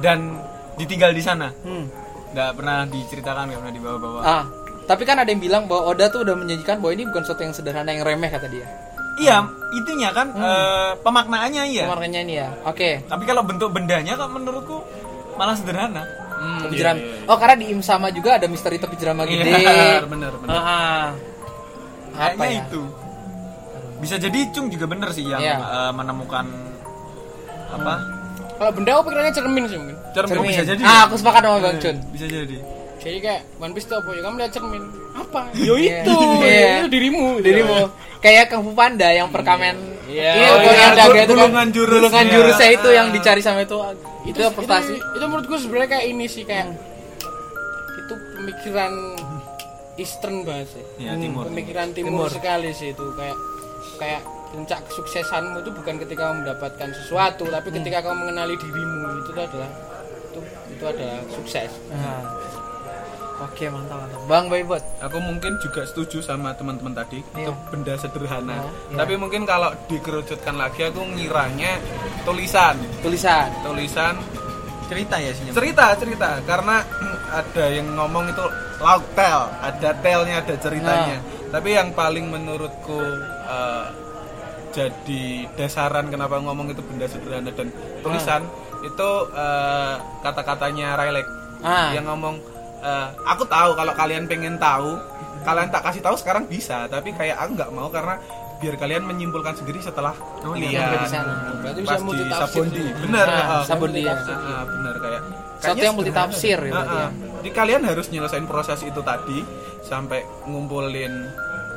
[0.00, 0.40] dan
[0.80, 1.52] ditinggal di sana.
[1.66, 1.90] Hmm.
[2.30, 4.20] Nggak pernah diceritakan, nggak pernah dibawa-bawa.
[4.22, 4.44] Ah,
[4.86, 7.54] tapi kan ada yang bilang bahwa Oda tuh udah menjanjikan bahwa ini bukan sesuatu yang
[7.54, 8.66] sederhana yang remeh kata dia.
[9.20, 9.36] Iya,
[9.74, 11.84] itunya kan eh, pemaknaannya iya.
[11.84, 12.48] Pemaknanya ini ya.
[12.64, 13.04] Oke.
[13.04, 14.80] Tapi kalau bentuk bendanya kok menurutku
[15.36, 16.02] malah sederhana.
[16.40, 16.98] Hmm, Topi iya, jerami.
[16.98, 17.28] iya, iya.
[17.28, 19.52] Oh, karena di Imsama juga ada misteri topi jerami Iya, gede.
[19.52, 20.50] Benar benar benar.
[20.50, 21.04] Ah, ah.
[22.10, 22.62] Apa Kayaknya ya?
[22.64, 22.82] itu.
[24.00, 25.56] Bisa jadi Cung juga bener sih yang Iya.
[25.60, 26.48] eh, menemukan
[27.70, 27.94] apa?
[28.56, 30.32] kalau benda aku pikirannya cermin sih mungkin Cermin.
[30.34, 30.50] Cermin.
[30.50, 30.82] Bisa jadi.
[30.82, 31.96] Ah, aku sepakat sama Bang Cun.
[32.12, 32.56] Bisa jadi.
[33.01, 35.96] Jadi kayak One Piece itu apa ya kamu lihat cermin apa yo Iya.
[35.98, 36.70] itu Iya.
[36.76, 37.76] itu dirimu Dirimu
[38.18, 39.76] kayak Kung Fu Panda yang perkamen
[40.07, 40.30] Iya.
[40.32, 41.38] Iya, Oh, tuh iya, yang jaga itu kan.
[41.40, 41.94] gulungan jurus.
[41.96, 42.32] Gulungan Iya.
[42.34, 43.78] jurusnya itu yang dicari sama itu.
[44.22, 44.92] Itu, itu prestasi.
[44.92, 46.66] itu, itu menurutku sebenarnya kayak ini sih kayak
[47.96, 48.92] itu pemikiran
[49.96, 51.46] Eastern banget sih Ya, timur.
[51.46, 53.38] pemikiran timur, sekali sih itu kayak
[53.96, 54.20] kayak
[54.51, 59.44] puncak kesuksesanmu itu bukan ketika kamu mendapatkan sesuatu tapi ketika kamu mengenali dirimu itu tuh
[59.44, 59.70] adalah
[60.26, 60.40] itu
[60.70, 62.26] itu adalah sukses Nah.
[63.41, 64.20] Oke, mantap mantap.
[64.26, 64.84] Bang Baybot.
[65.01, 67.49] Aku mungkin juga setuju sama teman-teman tadi Iya.
[67.49, 68.53] itu benda sederhana.
[68.55, 68.97] Iya, iya.
[69.01, 71.80] Tapi mungkin kalau dikerucutkan lagi aku ngiranya
[72.22, 73.49] tulisan, Tulisan.
[73.62, 74.14] tulisan
[74.84, 76.82] cerita ya sih cerita cerita karena
[77.30, 78.43] ada yang ngomong itu
[78.76, 82.99] lauk tel ada telnya ada ceritanya tapi yang paling menurutku
[83.47, 83.86] eh,
[84.70, 85.22] jadi
[85.55, 87.70] dasaran kenapa ngomong itu benda sederhana dan
[88.03, 88.43] tulisan
[88.82, 91.26] itu eh, kata-katanya Railek
[91.62, 91.95] Ah.
[91.95, 92.43] yang ngomong
[92.80, 94.96] eh, aku tahu kalau kalian pengen tahu
[95.40, 98.20] kalian tak kasih tahu sekarang bisa tapi kayak aku nggak mau karena
[98.56, 101.16] biar kalian menyimpulkan sendiri setelah Oh, iya, lihat.
[101.58, 102.92] Berarti bisa pas di multitafsir Sabondi sih.
[102.98, 103.62] bener Nah, ah.
[103.64, 104.12] Sabondi ya.
[104.12, 105.22] Ah, bener kayak
[105.56, 106.00] Satu yang ya
[106.36, 106.68] sederhana.
[106.68, 107.00] berarti Ah, ya.
[107.00, 107.10] ah.
[107.36, 109.38] Jadi kalian harus nyelesain proses itu tadi
[109.82, 111.12] sampai ngumpulin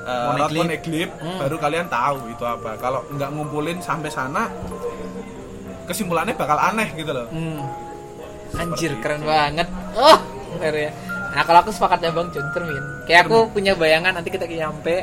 [0.04, 0.60] uh, Moneglip.
[0.60, 1.40] moneglip, Hmm.
[1.40, 2.72] baru kalian tahu itu apa.
[2.76, 4.52] Kalau nggak ngumpulin sampai sana
[5.86, 7.28] kesimpulannya bakal aneh gitu loh.
[7.30, 7.64] Hmm.
[8.54, 9.68] Anjir keren banget.
[9.96, 10.18] Oh,
[10.60, 10.92] keren ya.
[11.34, 12.84] Nah, kalau aku sepakat ya Bang Jun cermin.
[13.10, 15.02] Kayak aku punya bayangan nanti kita nyampe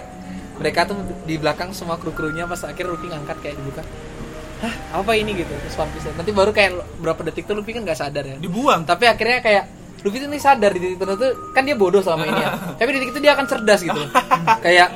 [0.61, 3.83] mereka tuh di belakang semua kru-krunya pas akhir Luffy ngangkat kayak dibuka.
[4.61, 5.49] Hah, apa ini gitu?
[5.49, 6.13] Terus One Piece.
[6.13, 8.37] Nanti baru kayak berapa detik tuh Luffy kan nggak sadar ya.
[8.37, 8.85] Dibuang.
[8.85, 9.65] Tapi akhirnya kayak
[10.05, 11.27] Luffy tuh nih sadar di titik tertentu
[11.57, 12.51] kan dia bodoh selama ini ya.
[12.79, 14.03] Tapi di titik itu dia akan cerdas gitu.
[14.65, 14.89] kayak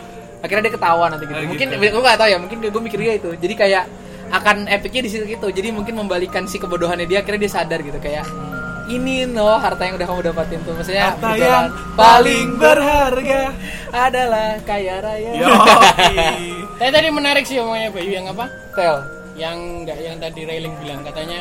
[0.45, 1.41] akhirnya dia ketawa nanti gitu.
[1.41, 1.81] Ah, Mungkin gitu.
[1.81, 3.31] gue gak tahu ya, mungkin gue mikirnya itu.
[3.41, 3.85] Jadi kayak
[4.37, 5.49] akan epicnya di situ gitu.
[5.49, 8.29] Jadi mungkin membalikan si kebodohannya dia akhirnya dia sadar gitu kayak
[8.87, 13.43] ini loh harta yang udah kamu dapatin tuh maksudnya Harta betulan yang paling berharga.
[13.91, 15.33] adalah kaya raya.
[16.75, 18.45] Tapi tadi menarik sih omongnya Bayu yang apa?
[18.73, 18.97] tel
[19.35, 21.41] Yang enggak yang tadi railing bilang katanya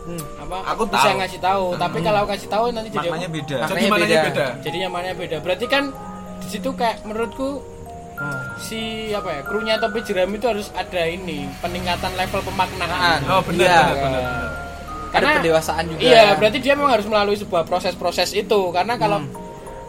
[0.00, 0.24] Hmm.
[0.40, 0.64] apa?
[0.72, 1.18] Aku bisa tahu.
[1.20, 4.20] ngasih tahu, tapi kalau kasih tahu nanti jadi maknanya beda Maknanya Jadi beda.
[4.24, 4.46] beda.
[4.58, 5.36] jadi nyamannya beda.
[5.40, 5.84] Berarti kan
[6.40, 7.60] di situ kayak menurutku
[8.16, 8.40] Hmm.
[8.58, 13.20] si apa ya krunya topi jerami itu harus ada ini peningkatan level pemaknaan.
[13.26, 13.76] Oh benar Iya.
[13.82, 14.22] benar benar.
[14.22, 14.48] benar.
[15.12, 18.60] Ada pendewasaan juga Iya, berarti dia memang harus melalui sebuah proses-proses itu.
[18.70, 19.30] Karena kalau Hmm.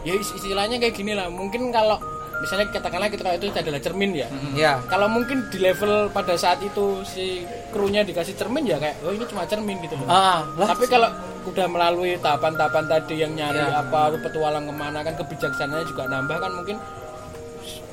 [0.02, 1.26] ya is- istilahnya kayak gini lah.
[1.26, 1.98] Mungkin kalau
[2.38, 4.26] misalnya katakanlah kita itu adalah cermin ya.
[4.52, 9.10] ya Kalau mungkin di level pada saat itu si krunya dikasih cermin ya kayak oh
[9.10, 10.06] ini cuma cermin gitu loh.
[10.06, 11.06] ah lah Tapi kalau
[11.42, 13.78] udah melalui tahapan-tahapan tadi yang nyari Iya.
[13.80, 16.76] apa petualang ke mana kan kebijaksanaannya juga nambah kan mungkin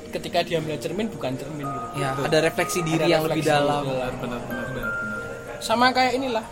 [0.09, 1.87] ketika dia melihat cermin bukan cermin gitu.
[1.95, 3.93] ya ada refleksi diri Ada yang lebih refleksi dalam diri.
[3.93, 4.65] Benar benar benar.
[4.67, 4.89] benar.
[5.59, 6.45] Sama kayak inilah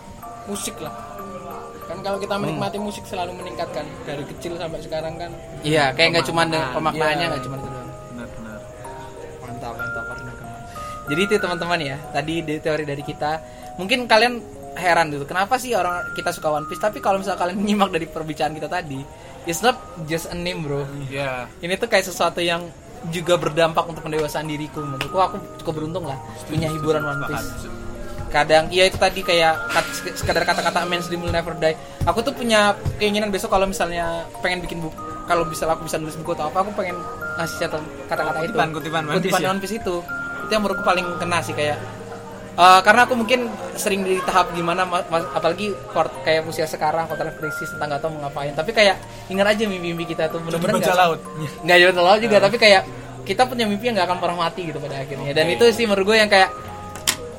[0.47, 0.93] musik lah.
[1.87, 5.31] Kan kalau kita menikmati musik selalu meningkatkan dari kecil sampai sekarang kan.
[5.63, 7.31] iya kayak nggak cuma Pemaknaan, pemaknaannya iya.
[7.31, 7.89] nggak cuma itu doang.
[9.43, 10.05] Mantap mantap
[11.07, 13.31] jadi itu teman-teman ya tadi di teori dari kita.
[13.79, 14.33] Mungkin kalian
[14.75, 16.83] heran gitu kenapa sih orang kita suka One Piece?
[16.83, 18.99] Tapi kalau misalnya kalian nyimak dari perbicaraan kita tadi
[19.47, 20.83] it's not just a name bro.
[21.07, 21.47] Iya.
[21.63, 22.67] ini tuh kayak sesuatu yang
[23.07, 25.15] juga berdampak untuk pendewasaan diriku menurutku.
[25.15, 26.19] Aku cukup beruntung lah
[26.51, 27.86] punya hiburan One Piece
[28.27, 29.71] kadang iya itu tadi kayak
[30.13, 31.73] sekadar kata-kata amens will never die.
[32.03, 34.05] Aku tuh punya keinginan besok kalau misalnya
[34.39, 36.95] pengen bikin buku kalau bisa aku bisa nulis buku atau apa aku pengen
[37.35, 38.51] ngasih catatan kata-kata itu.
[38.51, 39.47] Kutipan- kutipan One Piece ya?
[39.47, 39.95] One Piece itu.
[40.39, 41.77] Itu yang menurutku paling kena sih kayak
[42.57, 47.05] eh, karena aku mungkin sering di tahap gimana ma- ma- apalagi kort- kayak usia sekarang
[47.05, 48.51] kota krisis tentang nggak tahu mau ngapain.
[48.51, 48.95] Tapi kayak
[49.27, 51.19] ingat aja mimpi-mimpi kita tuh bener-bener nggak- laut.
[51.61, 52.81] nggak jauh laut juga tapi kayak
[53.23, 55.31] kita punya mimpi yang nggak akan pernah mati gitu pada akhirnya.
[55.31, 56.49] Dan itu sih menurut gue yang kayak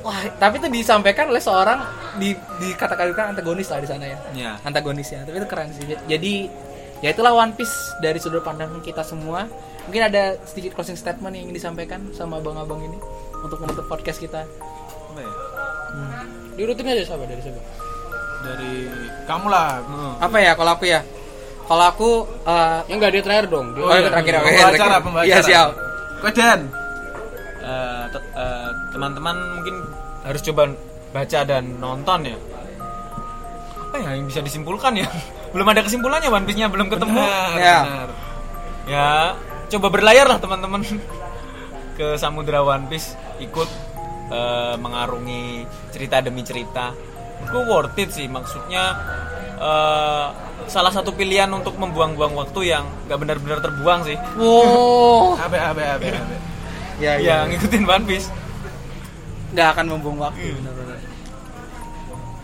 [0.09, 1.79] wah tapi itu disampaikan oleh seorang
[2.17, 6.33] di dikatakan antagonis lah di sana ya ya antagonis ya tapi itu keren sih jadi
[6.99, 9.45] ya itulah One Piece dari sudut pandang kita semua
[9.85, 12.97] mungkin ada sedikit closing statement yang ingin disampaikan sama abang-abang ini
[13.39, 14.43] untuk menutup podcast kita
[15.07, 15.31] apa ya
[16.53, 17.61] Diurutin aja siapa dari siapa?
[18.39, 18.73] Dari
[19.23, 19.79] kamu lah.
[19.79, 20.13] Hmm.
[20.19, 20.99] apa ya kalau aku ya
[21.65, 22.09] kalau aku
[22.43, 23.67] eh, Yang enggak dia terakhir dong.
[23.71, 24.75] Dia- oh, itu terakhir oke Pembawa terakhir.
[24.75, 25.69] acara, pembawa iya siap
[26.19, 26.59] Kodan.
[27.59, 29.75] Eh, te- eh, teman-teman mungkin
[30.23, 30.73] harus coba
[31.09, 32.37] baca dan nonton ya?
[33.89, 35.07] Apa ya yang bisa disimpulkan ya?
[35.53, 37.17] Belum ada kesimpulannya One Piece-nya belum ketemu.
[37.17, 37.79] Benar, Ya.
[37.81, 38.09] benar.
[38.85, 39.09] ya.
[39.69, 40.85] Coba berlayar lah teman-teman.
[41.97, 43.65] Ke samudra One Piece ikut
[44.29, 46.93] eh, mengarungi cerita demi cerita.
[47.41, 48.93] Itu worth it sih maksudnya
[49.57, 50.27] eh,
[50.69, 54.17] salah satu pilihan untuk membuang-buang waktu yang nggak benar-benar terbuang sih.
[54.37, 55.33] Wow.
[55.49, 56.35] Abe abe abe abe.
[57.01, 57.49] ya ya.
[57.49, 58.29] Ngikutin One Piece
[59.53, 60.99] nggak akan membuang waktu benar-benar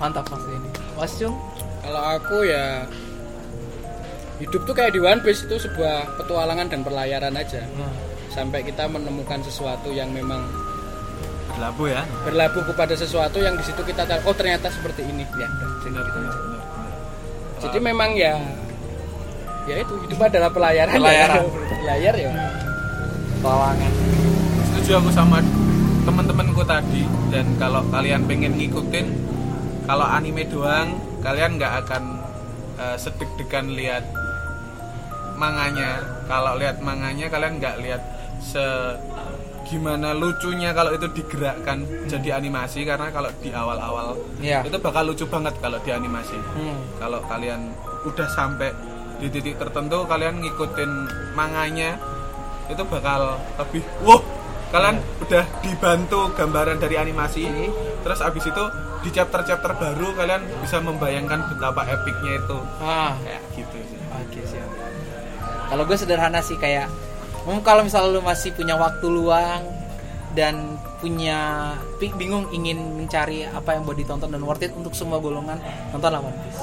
[0.02, 1.36] mantap pasti ini Mas Cung
[1.86, 2.90] Kalau aku ya
[4.42, 7.62] hidup tuh kayak di One Piece itu sebuah petualangan dan perlayaran aja.
[8.34, 10.44] Sampai kita menemukan sesuatu yang memang
[11.56, 15.24] berlabuh ya berlabuh kepada sesuatu yang di situ kita tahu oh ternyata seperti ini.
[15.38, 15.48] Ya,
[15.86, 16.36] Benar gitu benar.
[17.64, 18.34] Jadi memang ya
[19.70, 20.98] ya itu hidup adalah pelayaran.
[21.00, 21.42] Pelayaran.
[21.88, 22.34] Layar ya.
[23.38, 23.92] petualangan
[24.74, 25.38] Setuju aku sama
[26.06, 29.08] teman-temanku tadi dan kalau kalian pengen ngikutin
[29.86, 32.04] kalau anime doang kalian nggak akan
[32.78, 34.06] eh, sedeg-degan lihat
[35.36, 38.02] manganya kalau lihat manganya kalian nggak lihat
[38.40, 38.62] se
[39.66, 44.62] gimana lucunya kalau itu digerakkan jadi animasi karena kalau di awal-awal Iya.
[44.62, 46.38] itu bakal lucu banget kalau di animasi.
[46.38, 46.78] Hmm.
[47.02, 47.74] Kalau kalian
[48.06, 48.70] udah sampai
[49.18, 50.92] di titik tertentu kalian ngikutin
[51.34, 51.98] manganya
[52.70, 54.22] itu bakal lebih wow
[54.76, 57.48] kalian udah dibantu gambaran dari animasi
[58.04, 58.64] terus abis itu
[59.08, 64.70] di chapter-chapter baru kalian bisa membayangkan betapa epicnya itu Ah, kayak gitu sih oke siap.
[65.66, 66.86] Kalau gue sederhana sih kayak,
[67.66, 69.66] kalau misalnya lu masih punya waktu luang
[70.38, 75.58] dan punya bingung ingin mencari apa yang buat ditonton dan worth it untuk semua golongan,
[75.90, 76.62] nontonlah One Piece.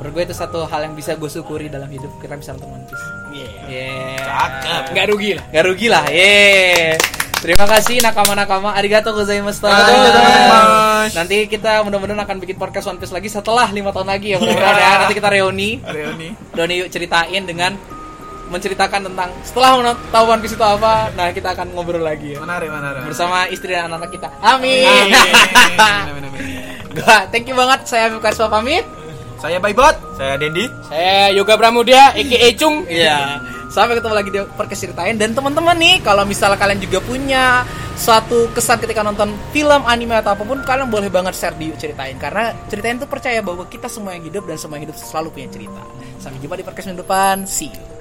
[0.00, 2.86] Menurut gue itu satu hal yang bisa gue syukuri dalam hidup kita bisa nonton One
[2.88, 3.06] Piece.
[3.68, 4.24] Yeah.
[4.24, 4.82] Cakep.
[4.96, 7.17] nggak rugi lah Gak rugi lah, yeay.
[7.38, 9.14] Terima kasih nakama-nakama, arigato.
[9.14, 9.70] Gozaimasu.
[11.14, 14.74] Nanti kita mudah-mudahan akan bikin podcast One Piece lagi setelah lima tahun lagi ya mudah-mudahan
[14.74, 14.90] ya.
[15.06, 17.78] Nanti kita reuni, reuni reuni yuk ceritain dengan
[18.48, 22.72] menceritakan tentang setelah tahu One Piece itu apa, nah kita akan ngobrol lagi ya menarik
[22.72, 24.28] menarik bersama istri dan anak-anak kita.
[24.42, 24.82] Amin.
[24.88, 26.42] Amin, amin, amin.
[26.90, 27.86] Gua, thank you banget.
[27.86, 28.97] Saya Afif Karisma pamit.
[29.38, 30.66] Saya Baybot Saya Dendi.
[30.86, 33.38] saya Yoga Pramudia Eki Ecung Iya.
[33.68, 37.68] Sampai ketemu lagi di podcast ceritain dan teman-teman nih kalau misalnya kalian juga punya
[38.00, 42.16] suatu kesan ketika nonton film anime atau apa pun kalian boleh banget share di ceritain
[42.16, 45.48] karena ceritain tuh percaya bahwa kita semua yang hidup dan semua yang hidup selalu punya
[45.52, 45.82] cerita.
[46.16, 47.44] Sampai jumpa di podcast minggu depan.
[47.44, 47.97] See you.